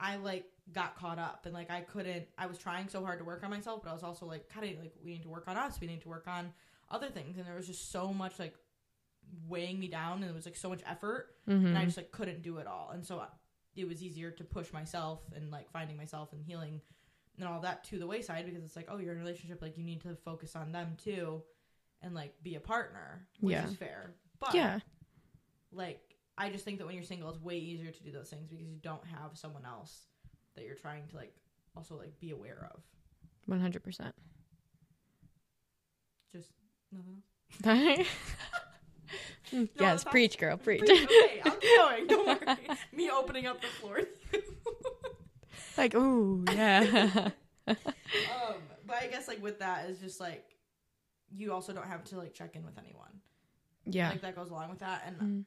[0.00, 3.24] I like got caught up and like I couldn't I was trying so hard to
[3.24, 5.48] work on myself, but I was also like kind of like we need to work
[5.48, 5.80] on us.
[5.80, 6.52] We need to work on
[6.90, 8.54] other things and there was just so much like
[9.48, 11.66] weighing me down and it was like so much effort Mhm.
[11.66, 12.90] and I just like couldn't do it all.
[12.92, 13.22] And so
[13.76, 16.80] it was easier to push myself and like finding myself and healing
[17.38, 19.78] and all that to the wayside because it's like, oh, you're in a relationship, like
[19.78, 21.42] you need to focus on them too
[22.02, 23.66] and like be a partner, which Yeah.
[23.66, 24.14] is fair.
[24.38, 24.80] But yeah.
[25.72, 26.07] like
[26.38, 28.64] I just think that when you're single, it's way easier to do those things because
[28.64, 30.06] you don't have someone else
[30.54, 31.34] that you're trying to like
[31.76, 32.80] also like be aware of.
[33.46, 34.14] One hundred percent.
[36.32, 36.50] Just
[37.62, 38.06] nothing else.
[39.80, 40.82] yes, preach, girl, preach.
[40.82, 42.06] okay, I'll keep going.
[42.06, 42.56] Don't worry.
[42.92, 44.00] Me opening up the floor.
[45.78, 47.30] like, ooh, yeah.
[47.66, 47.74] um,
[48.86, 50.44] but I guess like with that is just like
[51.30, 53.20] you also don't have to like check in with anyone.
[53.86, 54.10] yeah.
[54.10, 55.44] Like that goes along with that, and Mm.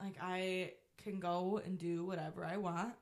[0.00, 0.72] Like I
[1.02, 2.94] can go and do whatever I want.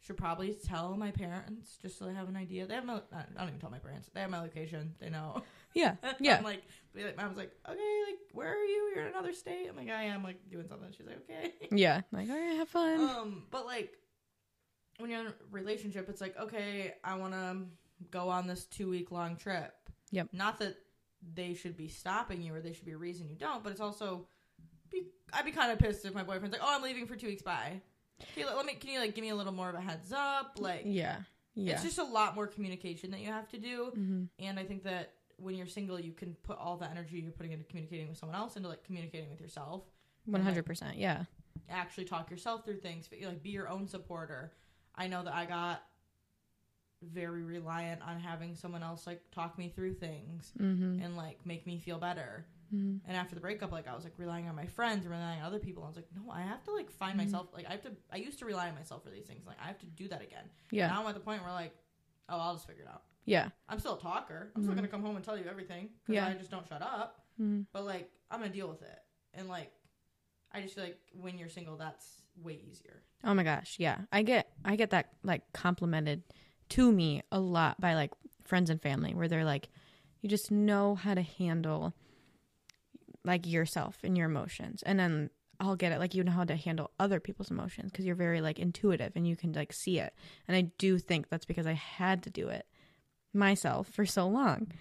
[0.00, 2.66] Should probably tell my parents just so they have an idea.
[2.66, 3.00] They have my.
[3.12, 4.10] I don't even tell my parents.
[4.12, 4.94] They have my location.
[5.00, 5.42] They know.
[5.74, 5.94] Yeah.
[6.20, 6.36] Yeah.
[6.36, 6.62] I'm like,
[6.94, 8.92] like, mom's like, okay, like, where are you?
[8.94, 9.66] You're in another state.
[9.70, 10.92] I'm like, I am like doing something.
[10.94, 11.52] She's like, okay.
[11.70, 12.02] Yeah.
[12.12, 13.00] Like, all right, have fun.
[13.00, 13.94] Um, but like
[14.98, 17.62] when you're in a relationship, it's like, okay, I want to
[18.10, 19.72] go on this two week long trip.
[20.10, 20.28] Yep.
[20.32, 20.76] Not that
[21.34, 23.80] they should be stopping you or they should be a reason you don't, but it's
[23.80, 24.26] also
[24.92, 27.26] be, I'd be kind of pissed if my boyfriend's like, oh, I'm leaving for two
[27.26, 27.42] weeks.
[27.42, 27.80] Bye.
[28.34, 28.74] Can you, let me.
[28.74, 30.58] Can you like give me a little more of a heads up?
[30.60, 31.16] Like, yeah.
[31.54, 31.74] Yeah.
[31.74, 33.90] it's just a lot more communication that you have to do.
[33.94, 37.32] hmm And I think that when you're single, you can put all the energy you're
[37.32, 39.82] putting into communicating with someone else into like communicating with yourself
[40.26, 40.96] One hundred percent.
[40.98, 41.24] Yeah.
[41.68, 44.52] actually talk yourself through things but like be your own supporter
[44.94, 45.82] i know that i got
[47.02, 51.02] very reliant on having someone else like talk me through things Mm-hmm.
[51.02, 54.14] and like make me feel better hmm and after the breakup like i was like
[54.16, 56.62] relying on my friends and relying on other people i was like no i have
[56.64, 57.18] to like find Mhm.
[57.24, 59.56] myself like i have to i used to rely on myself for these things like
[59.62, 60.88] i have to do that again Yeah.
[60.88, 61.74] now i'm at the point where like
[62.28, 63.50] oh i'll just figure it out Yeah.
[63.68, 64.76] i'm still a talker i'm still Mhm.
[64.78, 66.26] gonna come home and tell you everything because Yeah.
[66.26, 68.98] i just don't shut up hmm but like i'm gonna deal with it
[69.34, 69.70] and like
[70.52, 73.98] i just feel like when you're single that's way easier Oh my gosh, yeah.
[74.10, 76.24] I get I get that like complimented
[76.70, 78.10] to me a lot by like
[78.44, 79.68] friends and family where they're like
[80.22, 81.94] you just know how to handle
[83.24, 84.82] like yourself and your emotions.
[84.82, 88.04] And then I'll get it like you know how to handle other people's emotions because
[88.04, 90.12] you're very like intuitive and you can like see it.
[90.48, 92.66] And I do think that's because I had to do it
[93.32, 94.72] myself for so long.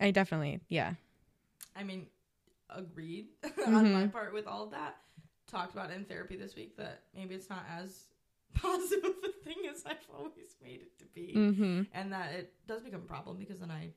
[0.00, 0.94] I definitely, yeah.
[1.76, 2.06] I mean,
[2.70, 3.28] agreed
[3.66, 4.12] on my Mhm.
[4.12, 4.96] part with all of that.
[5.48, 8.06] Talked about in therapy this week that maybe it's not as
[8.54, 11.86] positive of a thing as I've always made it to be, Mhm.
[11.92, 13.92] and that it does become a problem because then I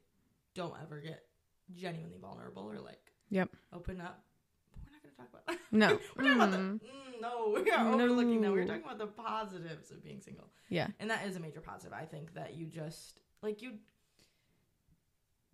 [0.53, 1.25] don't ever get
[1.73, 3.49] genuinely vulnerable or like Yep.
[3.73, 4.23] open up.
[4.71, 5.59] But we're not going to talk about that.
[5.71, 5.99] No.
[6.15, 6.79] we're talking about the Mm.
[6.79, 7.61] mm, no.
[7.63, 8.51] We are overlooking that.
[8.51, 10.47] We're talking about the positives of being single.
[10.69, 10.87] Yeah.
[10.99, 11.93] and that is a major positive.
[11.93, 13.73] I think that you just like you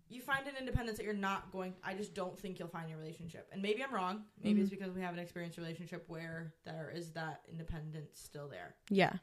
[0.08, 1.72] you find an independence that you're not going.
[1.82, 4.24] I just don't think you'll find in a relationship, and maybe I'm wrong.
[4.44, 8.74] Maybe it's because we have an experienced relationship where there is that independence still there,
[8.90, 9.14] Yeah.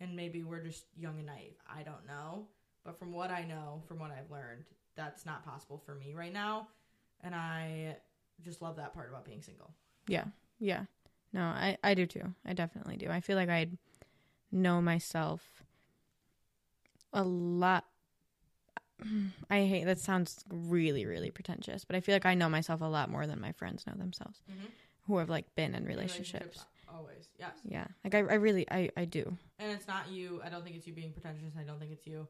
[0.00, 1.56] and maybe we're just young and naive.
[1.68, 2.46] I don't know,
[2.84, 6.32] but from what I know, from what I've learned, that's not possible for me right
[6.32, 6.68] now,
[7.22, 7.96] and I
[8.42, 9.72] just love that part about being single.
[10.06, 10.24] Yeah.
[10.58, 10.84] Yeah.
[11.32, 12.34] No, I, I do too.
[12.46, 13.08] I definitely do.
[13.10, 13.66] I feel like I
[14.52, 15.64] know myself
[17.12, 17.84] a lot.
[19.50, 22.84] I hate that sounds really really pretentious, but I feel like I know myself a
[22.86, 24.70] lot more than my friends know themselves Mhm.
[25.06, 26.66] who have like been in In relationships.
[26.88, 27.56] always yes.
[27.64, 29.36] Yeah, like I, I really I I do.
[29.58, 30.40] And it's not you.
[30.44, 31.54] I don't think it's you being pretentious.
[31.58, 32.28] I don't think it's you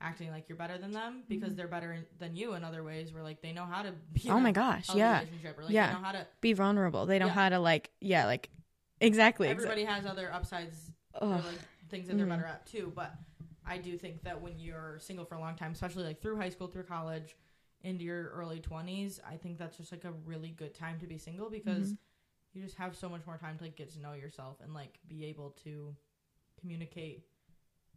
[0.00, 3.12] acting like you're better than them because they're better in, than you in other ways.
[3.12, 3.92] Where like they know how to.
[4.12, 5.86] Be oh my gosh, yeah, Relationship or like Yeah.
[5.88, 6.26] they know how to.
[6.40, 7.06] be vulnerable.
[7.06, 7.32] They know Yeah.
[7.32, 8.50] how to like yeah like
[9.00, 9.48] exactly.
[9.48, 10.90] Everybody has other upsides
[11.20, 11.44] or like
[11.88, 12.30] things that they're Mhm.
[12.30, 12.92] better at too.
[12.94, 13.14] But
[13.64, 16.50] I do think that when you're single for a long time, especially like through high
[16.50, 17.34] school, through college,
[17.82, 21.18] into your early twenties, I think that's just like a really good time to be
[21.18, 21.98] single because Mhm.
[22.52, 24.98] you just have so much more time to like get to know yourself and like
[25.08, 25.94] be able to
[26.60, 27.26] communicate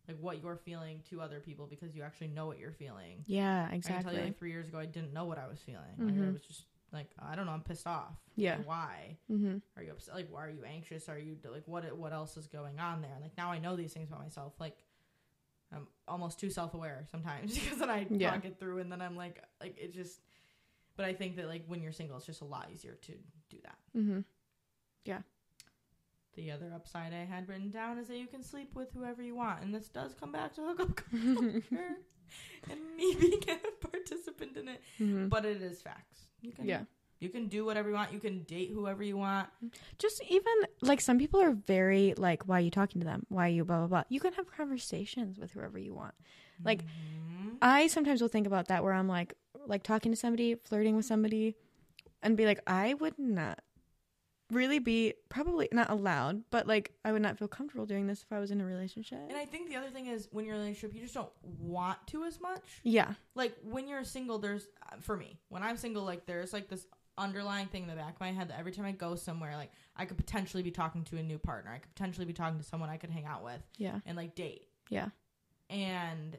[0.08, 3.24] like what you're feeling to other people because you actually know what you're feeling.
[3.28, 4.00] Yeah, exactly.
[4.00, 5.84] I tell you like three years ago I didn't know what I was feeling.
[5.98, 8.16] Like, I was just like I don't know, I'm pissed off.
[8.36, 8.58] Yeah.
[8.58, 9.18] Like, why?
[9.32, 9.58] mm-hmm.
[9.78, 10.16] Are you upset?
[10.16, 11.10] Like, why are you anxious?
[11.10, 11.96] Are you like what?
[11.98, 13.18] What else is going on there?
[13.22, 14.54] Like now I know these things about myself.
[14.60, 14.78] Like
[15.72, 18.32] I'm almost too self aware sometimes because then I Yeah.
[18.32, 20.20] talk it through and then I'm like like it just.
[20.98, 23.12] But I think that like when you're single, it's just a lot easier to
[23.50, 23.78] do that.
[23.98, 24.20] Mm-hmm.
[26.40, 29.36] The other upside I had written down is that you can sleep with whoever you
[29.36, 31.62] want, and this does come back to hookup culture
[32.70, 34.82] and me being a participant in it.
[34.98, 36.28] hmm But it is facts.
[36.42, 36.84] You can Yeah.
[37.20, 38.14] you can do whatever you want.
[38.14, 39.50] You can date whoever you want.
[39.98, 43.26] Just even like some people are very like, why are you talking to them?
[43.28, 44.04] Why are you blah blah blah?
[44.08, 46.16] You can have conversations with whoever you want.
[46.64, 47.58] Like Mhm.
[47.62, 49.34] I sometimes will think about that where I'm like,
[49.68, 51.56] like talking to somebody, flirting with somebody,
[52.22, 53.60] and be like, I would not
[54.52, 58.32] really be probably not allowed, but like I would not feel comfortable doing this if
[58.32, 59.20] I was in a relationship.
[59.28, 61.30] And I think the other thing is when you're in a relationship, you just don't
[61.44, 62.64] want to as much.
[62.84, 63.14] yeah.
[63.36, 66.88] Like when you're single, there's uh, for me when I'm single, like there's like this
[67.18, 69.72] underlying thing in the back of my head that every time I go somewhere, like
[69.96, 71.72] I could potentially be talking to a new partner.
[71.72, 74.00] I could potentially be talking to someone I could hang out with Yeah.
[74.06, 74.68] and like date.
[74.90, 75.10] Yeah.
[75.70, 76.38] And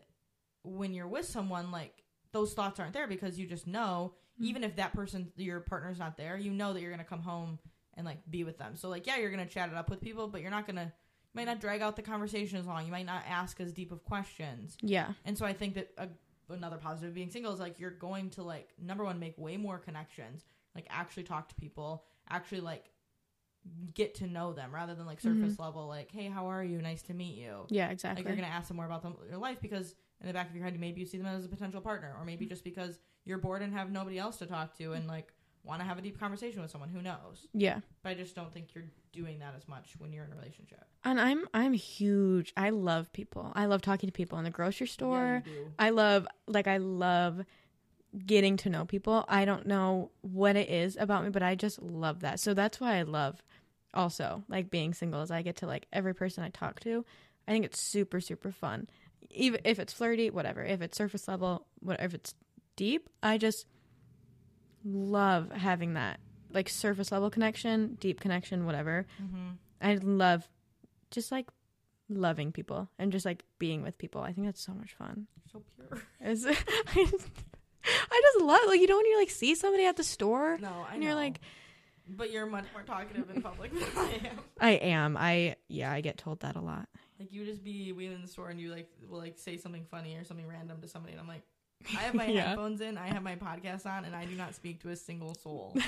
[0.62, 2.02] when you're with someone, like
[2.32, 4.44] those thoughts aren't there because you just know, Mhm.
[4.44, 7.58] even if that person, your partner's not there, you know that you're gonna come home
[8.00, 8.76] and like be with them.
[8.76, 11.34] So like, yeah, you're gonna chat it up with people, but you're not gonna, you
[11.34, 12.86] might not drag out the conversation as long.
[12.86, 14.78] You might not ask as deep of questions.
[14.80, 15.12] Yeah.
[15.26, 16.08] And so I think that a,
[16.48, 19.58] another positive of being single is like you're going to like number one make way
[19.58, 22.86] more connections, like actually talk to people, actually like
[23.92, 25.62] get to know them rather than like surface mm-hmm.
[25.62, 27.90] level like hey how are you nice to meet you Yeah.
[27.90, 28.24] Exactly.
[28.24, 30.56] like you're gonna ask them more about them, their life because in the back of
[30.56, 32.52] your head maybe you see them as a potential partner or maybe mm-hmm.
[32.52, 35.10] just because you're bored and have nobody else to talk to and mm-hmm.
[35.10, 35.34] like
[35.64, 37.80] want to have a deep conversation with someone who knows yeah.
[38.02, 40.84] but i just don't think you're doing that as much when you're in a relationship
[41.04, 42.52] And I'm I'm huge.
[42.56, 43.52] I love people.
[43.54, 45.42] I love talking to people in the grocery store.
[45.46, 45.52] yeah.
[45.78, 47.44] I love like I love
[48.26, 49.24] getting to know people.
[49.28, 52.40] I don't know what it is about me, but I just love that.
[52.40, 53.42] So that's why I love
[53.94, 57.04] also like being single is I get to like every person I talk to.
[57.48, 58.88] I think it's super super fun.
[59.30, 60.62] Even if it's flirty, whatever.
[60.62, 62.34] If it's surface level, whatever if it's
[62.76, 63.66] deep, I just
[64.84, 66.20] love having that
[66.52, 69.06] like surface level connection, deep connection, whatever.
[69.22, 69.56] Mhm.
[69.80, 70.48] I love
[71.10, 71.48] just like
[72.08, 74.20] loving people and just like being with people.
[74.20, 75.26] I think that's so much fun.
[75.52, 76.52] so pure It's, I,
[77.04, 77.28] just,
[77.84, 80.84] I just love like you know when you like see somebody at the store no
[80.90, 81.18] i and you're know.
[81.18, 81.40] like
[82.08, 86.00] but you're much more talkative in public than i am I am I yeah I
[86.00, 86.88] get told that a lot.
[87.18, 89.84] Like you just be we in the store and you like will like say something
[89.90, 91.42] funny or something random to somebody and I'm like,
[91.88, 92.48] I have my Yeah.
[92.48, 95.34] headphones in, I have my podcast on, and I do not speak to a single
[95.34, 95.76] soul.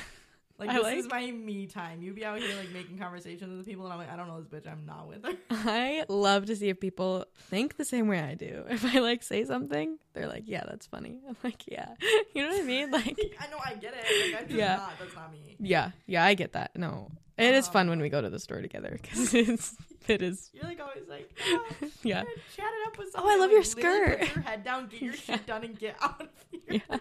[0.58, 2.02] Like I this like- is my me time.
[2.02, 4.28] You be out here like making conversations with the people, and I'm like, I don't
[4.28, 4.70] know this bitch.
[4.70, 5.32] I'm not with her.
[5.50, 8.62] I love to see if people think the same way I do.
[8.68, 11.88] If I like say something, they're like, "Yeah, that's funny." I'm like, "Yeah,"
[12.34, 12.90] you know what I mean?
[12.92, 14.32] Like, I know I get it.
[14.34, 14.76] Like I'm just Yeah.
[14.76, 14.92] not.
[15.00, 15.56] That's not me.
[15.58, 16.76] yeah, yeah, I get that.
[16.76, 19.74] No, it is fun Um, when we go to the store together because it's
[20.08, 21.66] it is You're like always like, oh,
[22.02, 22.22] yeah,
[22.56, 24.34] chat it up with Oh, I love like, your literally Put skirt.
[24.36, 25.20] your head down, get your Yeah.
[25.20, 26.82] shit done, and get out of here.
[26.88, 26.98] yeah.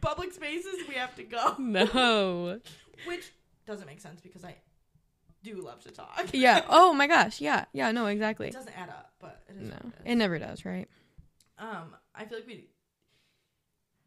[0.00, 1.56] Public spaces, we have to go.
[1.58, 2.60] No,
[3.06, 3.32] Which
[3.66, 4.54] doesn't make sense because I
[5.42, 6.28] do love to talk.
[6.32, 6.62] yeah.
[6.68, 7.90] Oh my gosh, yeah, yeah.
[7.90, 8.48] No, Exactly.
[8.48, 9.68] It doesn't add up, but it is.
[9.68, 10.88] No, what it never does, right?
[11.58, 12.68] Um, I feel like we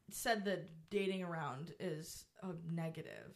[0.10, 3.36] said that dating around is a negative,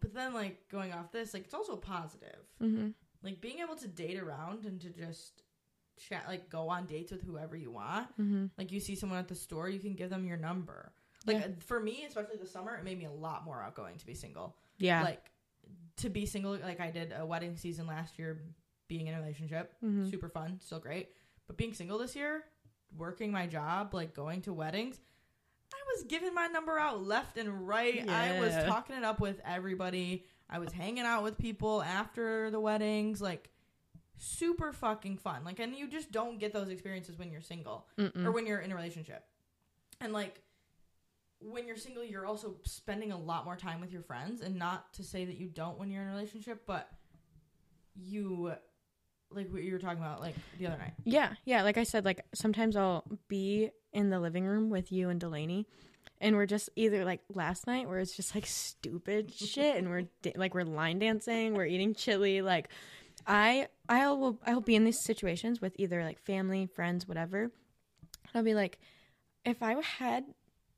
[0.00, 2.38] but then like going off this, like it's also a positive.
[2.62, 2.88] Mm-hmm.
[3.24, 5.42] Like being able to date around and to just
[6.08, 8.08] chat, like go on dates with whoever you want.
[8.20, 8.46] Mm-hmm.
[8.58, 10.92] Like you see someone at the store, you can give them your number.
[11.26, 11.46] Like Yeah.
[11.66, 14.56] for me, especially the summer, it made me a lot more outgoing to be single.
[14.78, 15.02] Yeah.
[15.02, 15.30] Like
[15.98, 18.42] to be single, like I did a wedding season last year,
[18.88, 20.10] being in a relationship, Mhm.
[20.10, 21.10] super fun, still great.
[21.46, 22.44] But being single this year,
[22.96, 25.00] working my job, like going to weddings,
[25.72, 28.06] I was giving my number out left and right.
[28.08, 30.24] I was talking it up with everybody.
[30.48, 33.50] I was hanging out with people after the weddings, like
[34.16, 35.44] super fucking fun.
[35.44, 38.24] Like, and you just don't get those experiences when you're single Mm-mm.
[38.24, 39.24] or when you're in a relationship.
[40.00, 40.40] And like
[41.40, 44.92] when you're single, you're also spending a lot more time with your friends and not
[44.94, 46.88] to say that you don't when you're in a relationship, but
[47.94, 48.52] you
[49.30, 50.94] like what you were talking about like the other night.
[51.04, 51.62] Yeah, yeah.
[51.62, 55.66] Like I said, like sometimes I'll be in the living room with you and Delaney,
[56.24, 60.04] and we're just either like last night where it's just like stupid shit, and we're
[60.34, 62.40] like we're line dancing, we're eating chili.
[62.40, 62.70] Like
[63.26, 67.42] I, I will, I will be in these situations with either like family, friends, whatever.
[67.42, 67.50] And
[68.34, 68.78] I'll be like,
[69.44, 70.24] if I had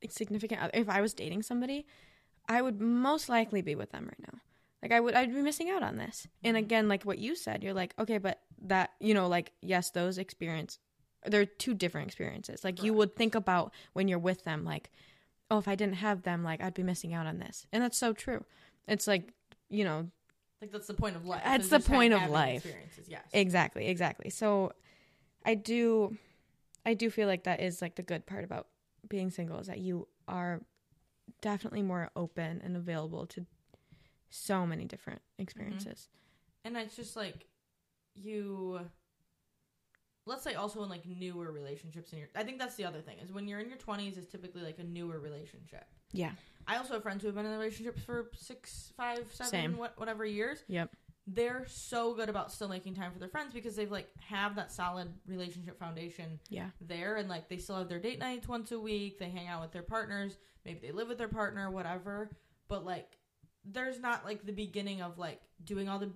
[0.03, 1.87] a significant other, if I was dating somebody,
[2.49, 4.41] I would most likely be with them right now.
[4.83, 6.27] Like I would, I'd be missing out on this.
[6.43, 6.65] And mm-hmm.
[6.65, 10.19] again, like what you said, you're like, okay, but that, you know, like yes, those
[10.19, 10.81] experience,
[11.25, 12.65] they're two different experiences.
[12.65, 14.91] Like you would think about when you're with them, like,
[15.51, 17.99] oh, if I didn't have them, like I'd be missing out on this, and that's
[17.99, 18.45] so true.
[18.89, 19.33] It's like,
[19.69, 20.09] you know,
[20.61, 21.43] Like that's the point of life.
[21.45, 22.65] That's the point of life.
[22.65, 23.25] Experiences, yes.
[23.33, 24.31] Exactly, exactly.
[24.31, 24.73] So
[25.45, 26.17] I do
[26.85, 28.69] I do feel like that is like the good part about
[29.09, 30.61] being single is that you are
[31.41, 33.47] definitely more open and available to
[34.31, 35.43] so many different mm-hmm.
[35.43, 36.09] experiences.
[36.65, 37.47] and it's just like
[38.15, 38.81] you
[40.27, 43.17] let's say also in like newer relationships in your i think that's the other thing
[43.23, 46.33] is when you're in your 20s is typically like a newer relationship Yeah.
[46.67, 49.77] i also have friends who have been in relationships for six five seven.
[49.77, 50.91] What, whatever years Yep.
[51.29, 54.73] they're so good about still making time for their friends because they've like have that
[54.73, 56.71] solid relationship foundation Yeah.
[56.81, 59.63] there and like they still have their date nights once a week they hang out
[59.63, 62.31] with their partners maybe they live with their partner whatever
[62.69, 63.17] but like
[63.65, 66.11] there's not like the beginning of like doing all the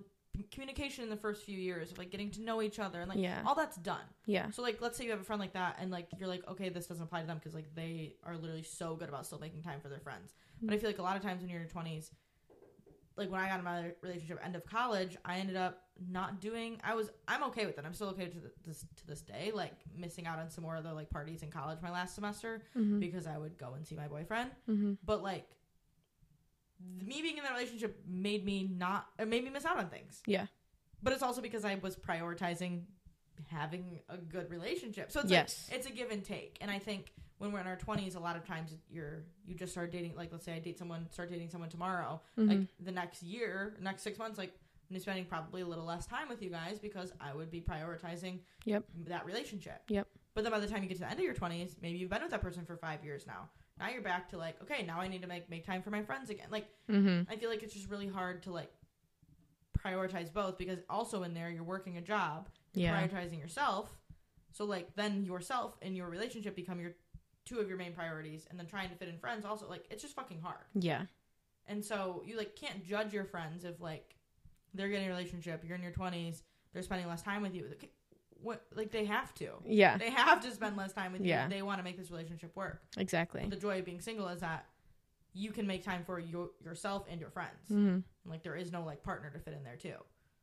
[0.51, 3.19] communication in the first few years of like getting to know each other and like
[3.19, 3.41] Yeah.
[3.45, 4.49] all that's done Yeah.
[4.51, 6.69] so like let's say you have a friend like that and like you're like okay
[6.69, 9.61] this doesn't apply to them because like they are literally so good about still making
[9.63, 11.67] time for their friends but i feel like a lot of times when you're in
[11.73, 12.11] your 20s
[13.17, 16.79] like when i got in my relationship end of college i ended up not doing
[16.83, 19.51] i was i'm okay with it i'm still okay to th- this to this day
[19.53, 22.61] like missing out on some more of the like parties in college my last semester
[22.75, 22.99] Mhm.
[22.99, 24.97] because i would go and see my boyfriend Mhm.
[25.05, 25.47] but like
[27.03, 30.21] me being in that relationship made me not it made me miss out on things
[30.25, 30.45] Yeah.
[31.03, 32.83] but it's also because i was prioritizing
[33.49, 35.67] having a good relationship so it's Yes.
[35.69, 38.19] like it's a give and take and i think when we're in our 20s a
[38.19, 41.29] lot of times you're you just start dating like let's say i date someone start
[41.29, 42.67] dating someone tomorrow like Mhm.
[42.81, 44.53] the next year next six months like
[44.91, 48.39] i'm spending probably a little less time with you guys because i would be prioritizing
[48.65, 48.83] Yep.
[49.07, 50.07] that relationship Yep.
[50.35, 52.09] but then by the time you get to the end of your 20s maybe you've
[52.11, 53.49] been with that person for five years now
[53.81, 56.01] now you're back to like okay now i need to make make time for my
[56.03, 57.29] friends again like mm-hmm.
[57.31, 58.71] I feel like it's just really hard to like
[59.83, 62.95] prioritize both because also in there you're working a job, Yeah.
[62.95, 63.97] prioritizing yourself.
[64.51, 66.93] So like then yourself and your relationship become your
[67.45, 70.01] two of your main priorities and then trying to fit in friends also like it's
[70.01, 70.65] just fucking hard.
[70.73, 71.03] Yeah.
[71.67, 74.15] And so you like can't judge your friends if like
[74.73, 76.41] they're getting a relationship, you're in your 20s,
[76.73, 77.65] they're spending less time with you.
[78.43, 79.49] Like, What like they have to.
[79.65, 79.97] Yeah.
[79.97, 81.29] They have to spend less time with you.
[81.29, 81.47] Yeah.
[81.47, 82.81] They want to make this relationship work.
[82.97, 83.45] Exactly.
[83.47, 84.65] The joy of being single is that
[85.33, 87.69] you can make time for your, yourself and your friends.
[87.69, 87.75] Mhm.
[87.75, 89.95] And, like there is no like partner to fit in there too.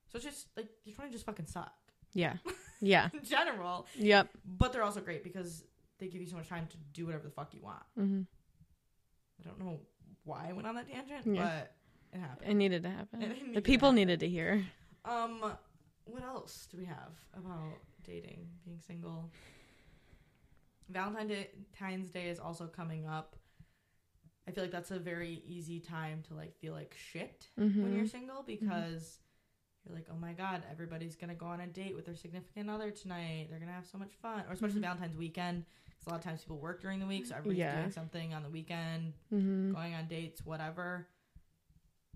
[0.08, 1.72] So it's just like you're trying to just fucking suck
[2.14, 2.34] Yeah.
[2.80, 3.08] Yeah.
[3.12, 3.86] in general.
[3.96, 4.28] Yep.
[4.46, 5.64] But they're also great because
[5.98, 7.82] they give you so much time to do whatever the fuck you want.
[7.98, 8.26] Mhm.
[9.40, 9.80] I don't know
[10.24, 11.42] why I went on that tangent, Yeah.
[11.44, 11.74] but
[12.16, 12.50] it happened.
[12.50, 13.20] It needed to happen.
[13.20, 14.64] The needed to people needed to hear.
[15.04, 15.40] Um,
[16.04, 17.78] what else do we have about
[18.08, 19.30] dating, being single?
[20.88, 23.36] Valentine's Day is also coming up.
[24.46, 27.94] I feel like that's a very easy time to like feel like shit when Mhm.
[27.96, 29.18] you're single because
[29.84, 32.90] you're like, oh my god, everybody's gonna go on a date with their significant other
[32.90, 33.48] tonight.
[33.50, 34.82] They're gonna have so much fun, or especially Mhm.
[34.84, 35.66] Valentine's weekend.
[35.84, 37.76] Because a lot of times people work during the week, so everybody's Yeah.
[37.80, 39.74] doing something on the weekend, Mhm.
[39.74, 41.08] going on dates, whatever.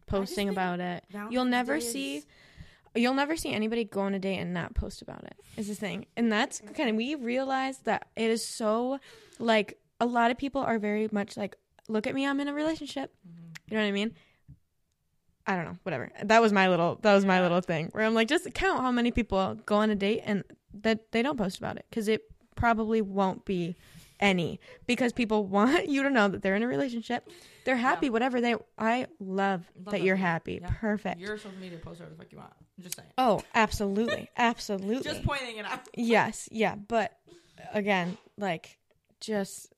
[0.07, 1.05] Posting about it.
[1.11, 2.24] Valentine's You'll never Day is- see
[2.95, 5.74] you'll never see anybody go on a date and not post about it is the
[5.74, 6.07] thing.
[6.16, 8.99] And that's kind of we realize that it is so
[9.38, 11.57] like a lot of people are very much like
[11.88, 13.12] look at me i'm in a relationship.
[13.26, 13.57] Mhm.
[13.70, 14.14] you know what i mean?
[15.47, 16.12] I don't know whatever.
[16.22, 18.93] That was my little that was my little thing where i'm like just count how
[18.93, 20.45] many people go on a date and
[20.82, 22.22] that they don't post about it because it
[22.55, 23.74] probably won't be
[24.23, 27.29] any because people want you to know that they're in a relationship
[27.64, 30.70] they're happy whatever they i love, Love that that you're happy Yeah.
[30.81, 32.53] perfect Your social media post whatever the fuck you want.
[32.79, 33.09] I'm just saying.
[33.18, 34.31] Oh, absolutely.
[34.37, 35.03] Absolutely.
[35.03, 35.81] Just pointing it out.
[35.95, 37.12] yes, yeah, but
[37.75, 38.79] again, like
[39.20, 39.73] just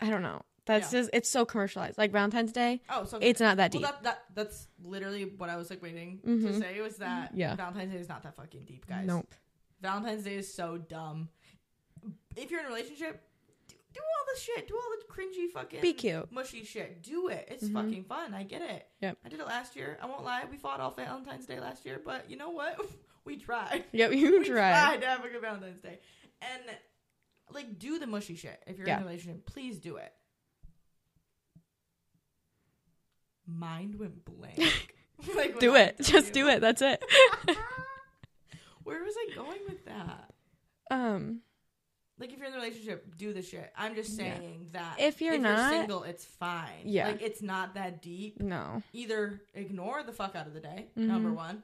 [0.00, 0.42] I don't know.
[0.66, 1.00] That's Yeah.
[1.00, 1.96] just it's so commercialized.
[1.96, 3.90] Like Valentine's Day, Oh, so it's not that well, deep.
[3.90, 6.58] that, that that's literally what I was like waiting to Mhm.
[6.60, 7.54] say was that Yeah.
[7.56, 9.06] Valentine's Day is not that fucking deep, guys.
[9.06, 9.32] Nope.
[9.80, 11.28] Valentine's Day is so dumb.
[12.36, 13.22] If you're in a relationship,
[13.92, 16.30] do all the shit, do all the cringy fucking Be cute.
[16.32, 17.02] mushy shit.
[17.02, 17.48] Do it.
[17.50, 17.72] It's Mhm.
[17.72, 18.34] fucking fun.
[18.34, 18.86] I get it.
[19.00, 19.18] Yep.
[19.24, 19.98] I did it last year.
[20.02, 20.44] I won't lie.
[20.50, 22.78] We fought all Valentine's Day last year, but you know what?
[23.24, 23.84] we tried.
[23.92, 25.00] Yep, you we tried.
[25.00, 25.98] to have a good Valentine's Day.
[26.42, 26.62] And
[27.52, 28.62] like do the mushy shit.
[28.66, 30.12] If you're in a relationship, please do it.
[33.46, 34.94] Mind went blank.
[35.34, 35.96] like Do it.
[36.00, 36.60] Just do it.
[36.60, 37.02] That's it.
[38.84, 40.32] Where was I going with that?
[40.90, 41.40] Um,
[42.20, 43.72] like if you're in a relationship, do the shit.
[43.76, 44.36] I'm just Yeah.
[44.38, 46.82] saying that If you're not- single, it's fine.
[46.84, 47.08] Yeah.
[47.08, 48.40] like it's not that deep.
[48.40, 48.82] no.
[48.92, 50.88] Either ignore the fuck out of the day.
[50.96, 51.06] Mhm.
[51.06, 51.62] Number one,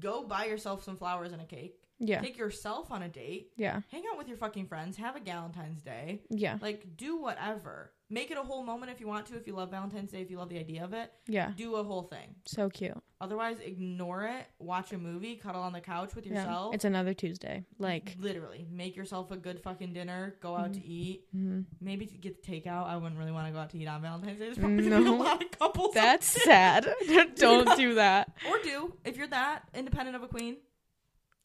[0.00, 1.78] go buy yourself some flowers and a cake.
[2.04, 2.20] Yeah.
[2.20, 3.52] Take yourself on a date.
[3.56, 3.80] Yeah.
[3.90, 4.96] Hang out with your fucking friends.
[4.96, 6.22] Have a Valentine's Day.
[6.30, 6.58] Yeah.
[6.60, 7.92] Like do whatever.
[8.10, 9.36] Make it a whole moment if you want to.
[9.36, 11.52] If you love Valentine's Day, if you love the idea of it, Yeah.
[11.56, 12.34] do a whole thing.
[12.44, 12.98] So cute.
[13.22, 14.46] Otherwise, ignore it.
[14.58, 15.36] Watch a movie.
[15.36, 16.34] Cuddle on the couch with Yeah.
[16.34, 16.74] yourself.
[16.74, 17.64] It's another Tuesday.
[17.78, 20.34] Like, literally make yourself a good fucking dinner.
[20.40, 21.24] Go out to eat.
[21.34, 21.64] mhm.
[21.80, 22.86] Maybe to get takeout.
[22.86, 24.44] I wouldn't really want to go out to eat on Valentine's Day.
[24.46, 25.94] There's probably be a lot of couples.
[25.94, 26.86] that's sad.
[27.36, 28.32] Don't do that.
[28.48, 30.56] Or do if you're that independent of a queen.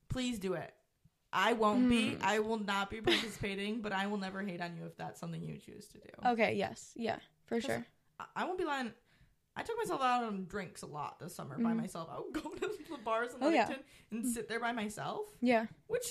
[0.09, 0.73] Please do it.
[1.33, 2.13] I won't be.
[2.13, 2.21] Hmm.
[2.23, 5.41] I will not be participating, but I will never hate on you if that's something
[5.43, 6.09] you choose to do.
[6.31, 6.53] Okay.
[6.55, 6.91] Yes.
[6.95, 7.17] Yeah.
[7.45, 7.85] For sure.
[8.19, 8.91] I- I won't be lying.
[9.55, 11.77] I took myself out on drinks a lot this summer by Mhm.
[11.77, 12.09] myself.
[12.11, 12.59] I would go to
[12.91, 13.73] the bars in Oh, yeah.
[14.11, 15.65] And sit there by myself, Yeah.
[15.87, 16.05] which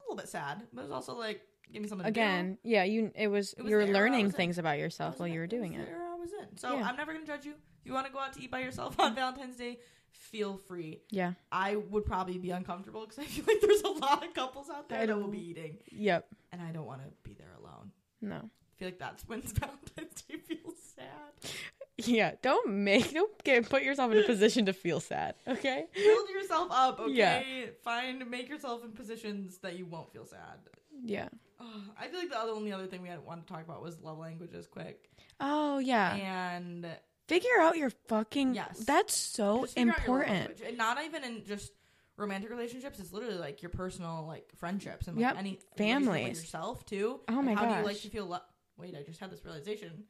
[0.00, 1.42] a little bit sad, but it was also like
[1.72, 2.20] give me something to do.
[2.20, 2.58] Again.
[2.62, 2.84] Yeah.
[2.84, 3.10] You.
[3.14, 3.52] It was.
[3.54, 4.36] It was you were learning was in.
[4.36, 5.50] things about yourself while in you were it.
[5.50, 5.86] Doing it.
[5.86, 6.56] there, I was in.
[6.56, 6.86] So Yeah.
[6.88, 7.52] I'm never gonna judge you.
[7.52, 9.78] If you want to go out to eat by yourself on Valentine's Day,
[10.14, 11.00] feel free.
[11.10, 11.32] Yeah.
[11.52, 14.88] I would probably be uncomfortable because I feel like there's a lot of couples out
[14.88, 16.26] there I that will be eating, Yep.
[16.52, 17.90] and I don't want to be there alone.
[18.20, 18.36] No.
[18.36, 21.50] I feel like that's when Valentine's Day feels sad.
[21.96, 22.32] Yeah.
[22.42, 23.12] Don't make.
[23.12, 23.68] Don't get.
[23.70, 25.34] Put yourself in a position to feel sad.
[25.46, 25.84] Okay.
[25.94, 27.12] Build yourself up, okay?
[27.12, 27.66] Yeah.
[27.84, 30.58] Find make yourself in positions that you won't feel sad.
[31.04, 31.28] Yeah.
[31.60, 31.66] Ugh,
[31.98, 34.00] I feel like the other only other thing we had wanted to talk about was
[34.00, 35.08] love languages, quick,
[35.38, 36.14] Oh yeah.
[36.16, 36.84] and
[37.28, 38.54] Figure out your fucking.
[38.54, 38.78] Yes.
[38.80, 40.48] That's so Just figure out your love important.
[40.50, 40.62] language.
[40.68, 41.72] and not even in just
[42.16, 42.98] romantic relationships.
[43.00, 45.36] It's literally like your personal like friendships and like Yep.
[45.38, 46.40] any relationship with Families.
[46.40, 47.20] yourself too.
[47.28, 48.02] Oh Like, my how do you like gosh.
[48.02, 48.26] to feel?
[48.26, 48.38] Lo-
[48.76, 50.04] Wait, I just had this realization.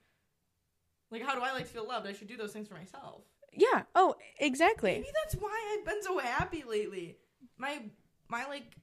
[1.10, 2.06] Like, how do I like to feel loved?
[2.06, 3.22] I should do those things for myself.
[3.52, 3.82] Yeah.
[3.94, 4.92] Oh, exactly.
[4.92, 7.16] Maybe that's why I've been so happy lately.
[7.58, 7.82] My
[8.28, 8.74] my like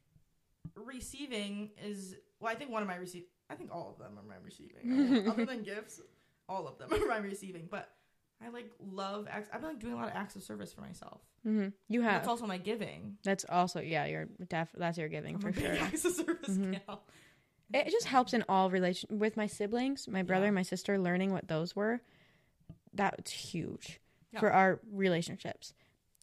[0.75, 3.23] receiving is well, I think one of my receive.
[3.49, 5.27] I think all of them are my receiving.
[5.29, 5.99] Other than gifts,
[6.47, 7.67] all of them are my receiving.
[7.69, 7.89] But
[8.43, 9.49] I like love acts.
[9.53, 11.21] I've been like doing a lot of acts of service for myself.
[11.45, 11.69] Mm-hmm.
[11.89, 12.13] You have.
[12.21, 13.17] That's also my giving.
[13.23, 14.05] That's also yeah.
[14.05, 14.69] You're def.
[14.75, 15.73] That's your giving I'm for sure.
[15.73, 16.79] acts of service Mhm.
[16.85, 17.03] gal.
[17.73, 20.49] It just helps in all relation with my siblings, my brother, Yeah.
[20.49, 20.97] and my sister.
[20.99, 22.01] Learning what those were,
[22.93, 23.99] that's huge
[24.33, 24.39] Yeah.
[24.39, 25.73] for our relationships.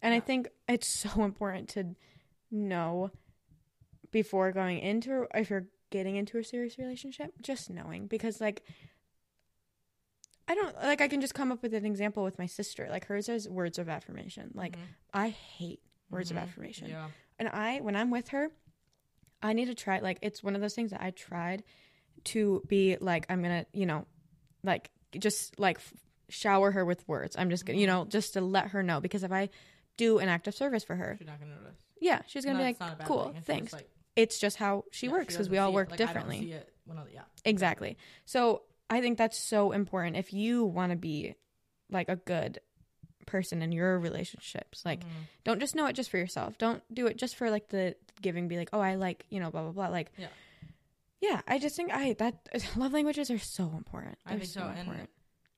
[0.03, 1.95] And I think it's so important to
[2.51, 3.11] know
[4.11, 8.63] before going into if you're getting into a serious relationship, just knowing because like
[10.49, 12.89] I don't like I can just come up with an example with my sister.
[12.91, 14.51] Like hers is words of affirmation.
[14.55, 14.81] Like Mhm.
[15.13, 15.81] I hate
[16.11, 16.33] words Mhm.
[16.33, 16.89] of affirmation.
[16.89, 17.09] Yeah.
[17.39, 18.51] And I, when I'm with her,
[19.43, 20.01] I need to try.
[20.01, 21.63] Like, it's one of those things that I tried
[22.25, 24.07] to be like, I'm gonna, you know,
[24.65, 25.93] like just like f-
[26.29, 27.37] shower her with words.
[27.39, 29.51] I'm just gonna, you know, just to let her know because if I
[29.97, 31.77] do an act of service for her, She's not gonna notice.
[32.01, 33.37] yeah, she's gonna That's be like, cool, thing.
[33.37, 33.73] It's just, thanks.
[33.73, 36.41] like, it's just how she yeah, works because we all work Like, differently.
[36.41, 37.23] see it when other- yeah.
[37.45, 37.97] Exactly.
[38.25, 41.35] So I think that's so important if you want to be
[41.91, 42.61] like a good
[43.27, 44.83] person in your relationships.
[44.85, 45.27] Like, Mhm.
[45.45, 46.57] don't just know it just for yourself.
[46.59, 48.49] Don't do it just for like the giving.
[48.49, 49.89] Be like, oh, I like you know, blah blah blah.
[49.89, 50.29] Like, Yeah.
[51.21, 51.43] yeah.
[51.47, 54.19] I just think I that love languages are so important.
[54.25, 55.11] I They're think so, and important.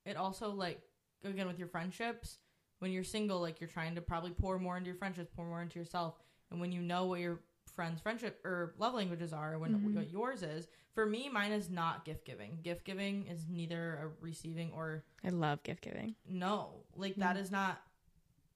[0.04, 0.80] it also like
[1.24, 2.38] again with your friendships.
[2.80, 5.60] When you're single, like you're trying to probably pour more into your friendships, pour more
[5.60, 6.14] into yourself,
[6.50, 7.40] and when you know what your
[7.80, 9.94] friends' friendship or love languages are, when Mhm.
[9.94, 10.68] what yours is.
[10.92, 12.60] For me, mine is not gift giving.
[12.60, 16.14] Gift giving is neither a receiving or I love gift giving.
[16.26, 16.84] no.
[16.94, 17.40] Like that Mm.
[17.40, 17.80] is not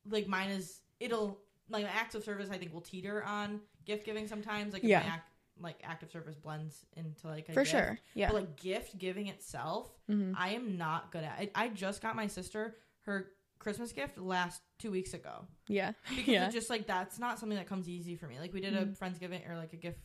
[0.05, 0.83] like mine is.
[1.01, 2.51] It'll like acts of service.
[2.51, 4.75] I think will teeter on gift giving sometimes.
[4.75, 5.01] Like if Yeah.
[5.01, 7.70] act, like act of service blends into like a For gift.
[7.70, 7.99] sure.
[8.12, 8.27] Yeah.
[8.29, 11.39] But like gift giving itself, hmm I am not good at.
[11.39, 15.92] I, I just got my sister her Christmas gift last two weeks ago Yeah.
[16.11, 16.44] because Yeah.
[16.46, 18.38] it's just like that's not something that comes easy for me.
[18.38, 18.98] Like we did a Mhm.
[18.98, 19.98] friendsgiving or like a gift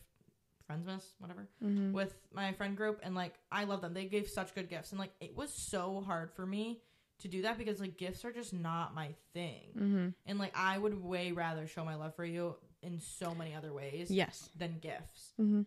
[0.70, 3.92] friendsmas whatever hmm with my friend group and like I love them.
[3.92, 6.80] They gave such good gifts and like it was so hard for me
[7.20, 9.72] to do that because like gifts are just not my thing.
[9.76, 13.54] hmm And like I would way rather show my love for you in so many
[13.54, 14.48] other ways Yes.
[14.56, 15.32] than gifts.
[15.36, 15.62] hmm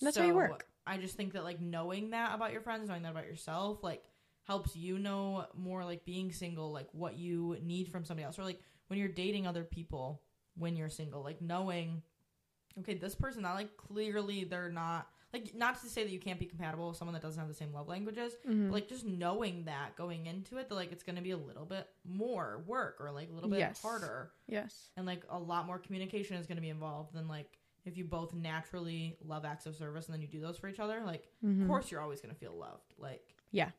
[0.00, 0.66] That's how you work.
[0.86, 4.02] I just think that like knowing that about your friends, knowing that about yourself, like
[4.44, 8.44] helps you know more like being single, like what you need from somebody else, or
[8.44, 10.22] like when you're dating other people
[10.58, 12.02] when you're single, like knowing,
[12.80, 16.38] okay, this person, that like clearly they're not like not to say that you can't
[16.38, 19.06] be compatible with someone that doesn't have the same love languages, hmm but like just
[19.06, 22.96] knowing that going into it, that like it's gonna be a little bit more work
[23.00, 23.80] or like a little bit Yes.
[23.80, 24.90] harder yes.
[24.96, 28.04] and like a lot more communication is going to be involved than like if you
[28.04, 31.28] both naturally love acts of service and then you do those for each other like
[31.40, 33.70] hmm of course you're always going to feel loved like Yeah.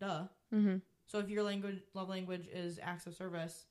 [0.00, 0.76] Duh hmm
[1.06, 3.66] So if your language love language is acts of service,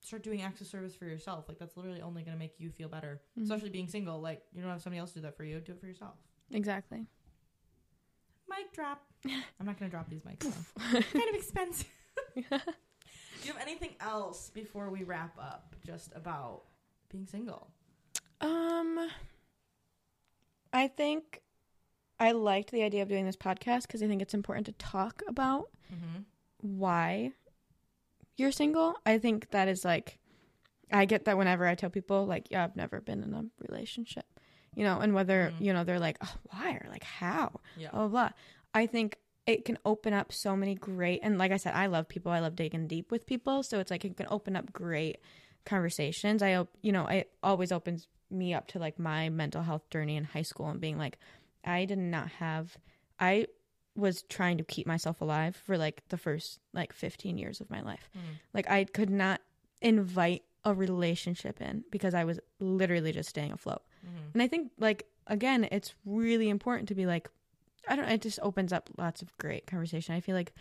[0.00, 1.48] start doing acts of service for yourself.
[1.48, 3.20] Like that's literally only going to make you feel better.
[3.38, 3.42] Mhm.
[3.44, 5.60] Especially being single, like you don't have somebody else do that for you.
[5.60, 6.16] Do it for yourself.
[6.50, 7.06] Exactly.
[8.48, 9.00] Mic drop.
[9.24, 10.40] I'm not going to drop these mics.
[10.40, 11.00] Though.
[11.00, 11.86] kind of expensive.
[12.34, 16.64] do you have anything else before we wrap up just about
[17.10, 17.68] being single?
[18.40, 19.08] Um,
[20.72, 21.40] I think
[22.22, 25.22] I liked the idea of doing this podcast because I think it's important to talk
[25.26, 26.22] about Mm-hmm.
[26.78, 27.32] why
[28.36, 28.94] you're single.
[29.04, 30.18] I think that is like,
[30.90, 34.24] I get that whenever I tell people, like, yeah, I've never been in a relationship,
[34.74, 35.60] you know, and whether, Mhm.
[35.64, 37.90] you know, they're like, oh, why or like, how, Yeah.
[37.90, 38.30] blah, blah, blah.
[38.72, 42.08] I think it can open up so many great, and like I said, I love
[42.08, 42.30] people.
[42.32, 43.62] I love digging deep with people.
[43.64, 45.18] So it's like it can open up great
[45.66, 46.42] conversations.
[46.42, 50.24] I, you know, it always opens me up to like my mental health journey in
[50.24, 51.18] high school and being like,
[51.64, 52.76] I did not have,
[53.18, 53.46] I
[53.94, 57.82] was trying to keep myself alive for like the first like 15 years of my
[57.82, 58.08] life.
[58.16, 58.20] Mm.
[58.54, 59.40] Like I could not
[59.80, 63.82] invite a relationship in because I was literally just staying afloat.
[64.06, 64.30] Mm-hmm.
[64.34, 67.28] And I think like again, it's really important to be like
[67.88, 70.14] I don't it just opens up lots of great conversation.
[70.14, 70.52] I feel like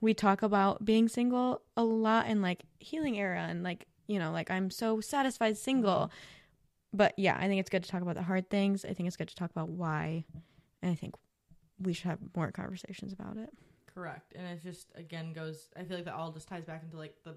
[0.00, 4.32] we talk about being single a lot in like healing era and like, you know,
[4.32, 6.10] like I'm so satisfied single.
[6.94, 8.84] But yeah, I think it's good to talk about the hard things.
[8.84, 10.24] I think it's good to talk about why.
[10.80, 11.14] And I think
[11.80, 13.50] we should have more conversations about it.
[13.92, 14.32] Correct.
[14.34, 17.16] And it just again goes I feel like that all just ties back into like
[17.24, 17.34] the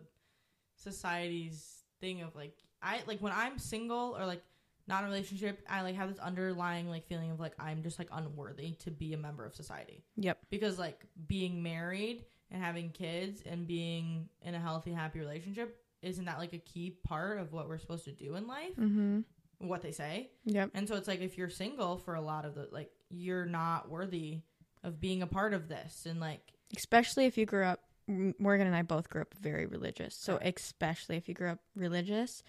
[0.75, 4.43] society's thing of like I like when I'm single or like
[4.87, 7.99] not in a relationship, I like have this underlying like feeling of like I'm just
[7.99, 10.03] like unworthy to be a member of society.
[10.17, 10.37] Yep.
[10.49, 16.25] Because like being married and having kids and being in a healthy, happy relationship, isn't
[16.25, 18.75] that like a key part of what we're supposed to do in life?
[18.77, 19.25] Mhm.
[19.59, 20.29] What they say.
[20.45, 20.71] Yep.
[20.75, 23.89] And so it's like if you're single for a lot of the like you're not
[23.89, 24.41] worthy
[24.83, 26.41] of being a part of this and like
[26.75, 30.15] especially if you grew up Morgan and I both grew up very religious.
[30.15, 32.43] So especially if you grew up religious,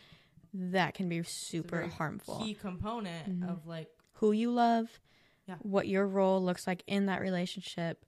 [0.53, 2.41] that can be super harmful.
[2.41, 3.51] key component Mhm.
[3.51, 5.01] of like Who you love,
[5.47, 5.57] Yeah.
[5.63, 8.05] what your role looks like in that relationship,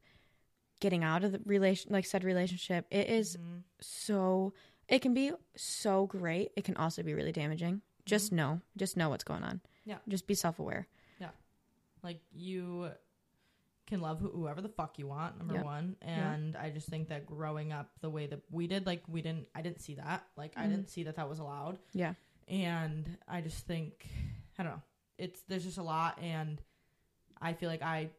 [0.80, 2.86] getting out of the relation like said relationship.
[2.90, 4.52] It is mhm, so
[4.88, 6.50] it can be so great.
[6.56, 7.80] It can also be really damaging.
[8.06, 8.36] Just Mhm.
[8.36, 9.60] know, just know what's going on.
[9.84, 9.98] Yeah.
[10.08, 10.86] Just be self-aware.
[11.20, 11.30] Yeah.
[12.02, 12.90] Like you
[13.86, 15.64] can love whoever the fuck you want number Yep.
[15.64, 19.20] one and i just think that growing up the way that we did like we
[19.20, 20.70] didn't i didn't see that like i Mhm.
[20.70, 22.14] didn't see that that was allowed Yeah.
[22.46, 24.06] and i just think
[24.58, 24.82] i don't know
[25.18, 26.62] it's there's just a lot and
[27.40, 28.10] i feel like i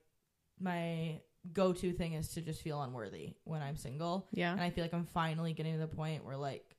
[0.60, 1.22] my
[1.54, 4.52] go-to thing is to just feel unworthy when i'm single Yeah.
[4.52, 6.76] and I feel like I'm finally getting to the point where like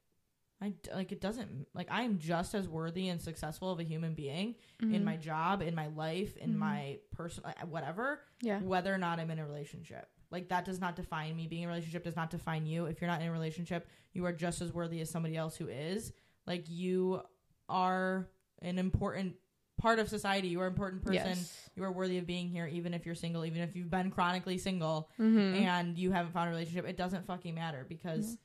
[0.62, 4.14] I like it doesn't like I am just as worthy and successful of a human
[4.14, 5.04] being in Mhm.
[5.04, 6.58] my job, in my life, in Mhm.
[6.58, 8.60] my personal whatever, Yeah.
[8.60, 10.08] whether or not I'm in a relationship.
[10.30, 11.48] Like that does not define me.
[11.48, 12.86] Being in a relationship does not define you.
[12.86, 15.66] If you're not in a relationship, you are just as worthy as somebody else who
[15.68, 16.12] is.
[16.46, 17.22] Like you
[17.68, 18.28] are
[18.60, 19.36] an important
[19.78, 20.46] part of society.
[20.48, 21.14] You are an important person.
[21.38, 21.70] Yes.
[21.74, 24.58] You are worthy of being here, even if you're single, even if you've been chronically
[24.58, 25.56] single Mhm.
[25.62, 28.38] and you haven't found a relationship, it doesn't fucking matter because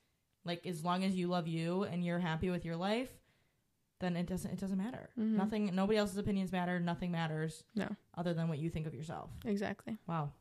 [0.48, 3.10] like as long as you love you and you're happy with your life,
[4.00, 5.10] then it doesn't it doesn't matter.
[5.20, 5.34] Mhm.
[5.34, 7.88] Nothing nobody else's opinions matter, nothing matters No.
[8.16, 9.30] other than what you think of yourself.
[9.46, 9.98] Exactly.
[10.08, 10.32] Wow.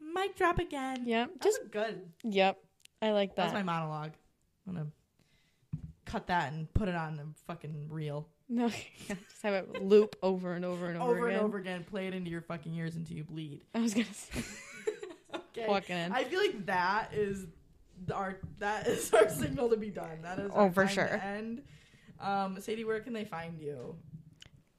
[0.00, 1.04] Mic drop again.
[1.06, 1.30] Yep.
[1.42, 2.10] Just good.
[2.24, 2.58] Yep.
[3.02, 3.42] I like that.
[3.44, 4.12] That's my monologue.
[4.66, 4.86] I'm gonna
[6.04, 8.28] cut that and put it on the fucking reel.
[8.52, 11.38] No, just have it loop over and over and over, Over again.
[11.38, 11.84] and over again.
[11.84, 13.62] Play it into your fucking ears until you bleed.
[13.72, 14.42] I was gonna say,
[15.36, 15.68] okay.
[15.68, 16.10] walking in.
[16.10, 17.46] I feel like that is
[18.14, 20.22] our that is our signal to be done.
[20.22, 21.20] That is Oh, our for sure.
[21.22, 21.62] And.
[22.20, 23.96] Um, Sadie, where can they find you?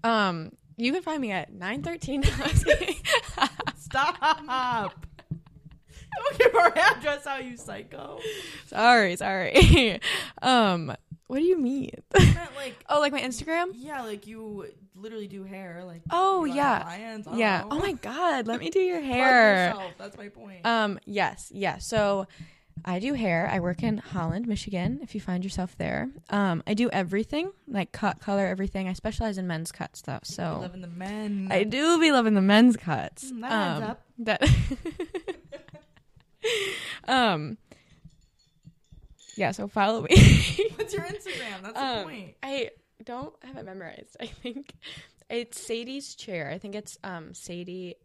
[0.03, 2.23] Um, you can find me at nine thirteen.
[3.77, 5.05] Stop!
[6.15, 8.19] Don't give our address out, you psycho.
[8.67, 9.99] sorry, sorry.
[10.41, 10.93] um,
[11.27, 11.91] what do you mean?
[12.15, 13.71] I meant like, oh, like my Instagram?
[13.73, 16.01] yeah, like you literally do hair, like.
[16.11, 17.61] Oh yeah, clients, yeah.
[17.61, 17.67] know.
[17.71, 19.69] Oh my god, let me do your hair.
[19.69, 20.65] yourself, That's my point.
[20.65, 21.77] Um, yes, yeah.
[21.79, 22.27] So
[22.85, 23.49] I do hair.
[23.51, 26.09] I work in Holland, Michigan, if you find yourself there.
[26.29, 28.87] Um, I do everything, like cut, color, everything.
[28.87, 30.19] I specialize in men's cuts though.
[30.23, 31.47] So Living the men.
[31.51, 33.31] I do be loving the men's cuts.
[33.31, 34.01] Mm, that Um, up.
[34.19, 34.43] That
[37.07, 37.57] um
[39.35, 40.09] Yeah, so follow me.
[40.75, 41.61] What's your Instagram?
[41.63, 42.35] That's the um, point.
[42.43, 42.69] I
[43.03, 44.17] don't have it memorized.
[44.19, 44.73] I think
[45.29, 46.49] it's Sadie's chair.
[46.49, 47.95] I think it's um Sadie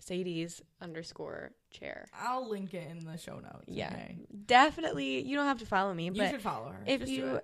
[0.00, 2.06] Sadie's underscore chair.
[2.18, 3.64] I'll link it in the show notes.
[3.66, 3.88] Yeah.
[3.92, 4.16] okay?
[4.46, 6.82] Definitely you don't have to follow me, You but should follow her.
[6.86, 7.40] if Just you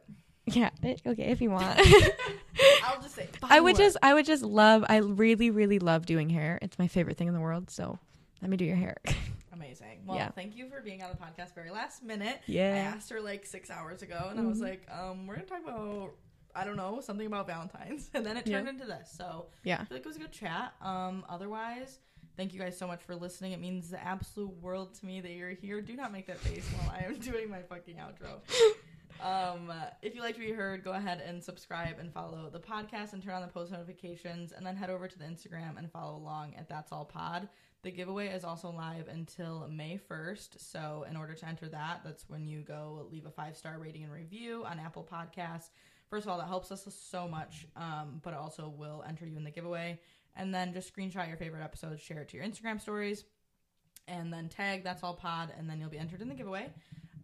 [0.47, 1.79] yeah, okay, if you want.
[2.85, 3.29] I'll just say.
[3.43, 3.83] I would her.
[3.83, 6.59] just I would just love I really really love doing hair.
[6.63, 7.99] It's my favorite thing in the world, so
[8.43, 8.97] let me do your hair.
[9.53, 10.03] Amazing.
[10.07, 10.31] Well, Yeah.
[10.31, 12.41] thank you for being on the podcast very last minute.
[12.47, 12.75] Yeah.
[12.75, 14.63] I asked her like six hours ago, and I was Mhm.
[14.63, 16.13] like, um, we're gonna talk about
[16.55, 18.57] I don't know something about Valentine's, and then it Yeah.
[18.59, 19.11] turned into this.
[19.11, 19.81] So Yeah.
[19.81, 20.73] I feel like it was a good chat.
[20.81, 21.99] Um, otherwise,
[22.37, 23.53] thank you guys so much for listening.
[23.53, 25.81] It means the absolute world to me that you're here.
[25.81, 28.41] Do not make that face while I am doing my fucking outro.
[29.23, 29.73] Um,
[30.03, 33.23] if you liked what you heard, go ahead and subscribe and follow the podcast and
[33.23, 36.55] turn on the post notifications, and then head over to the Instagram and follow along
[36.57, 37.49] at That's All Pod.
[37.83, 40.61] The giveaway is also live until May 1st.
[40.61, 44.03] So, in order to enter that, that's when you go leave a five star rating
[44.03, 45.71] and review on Apple Podcasts.
[46.11, 49.37] First of all, that helps us so much, um, but it also will enter you
[49.37, 49.99] in the giveaway.
[50.37, 53.25] And then just screenshot your favorite episodes, share it to your Instagram stories,
[54.07, 56.71] and then tag That's All Pod, and then you'll be entered in the giveaway.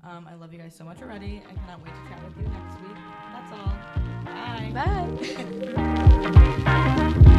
[0.05, 1.43] Um, I love you guys so much already.
[1.49, 2.97] I cannot wait to chat with you next week.
[3.33, 3.73] That's all.
[4.25, 4.73] Bye.
[7.15, 7.29] Bye.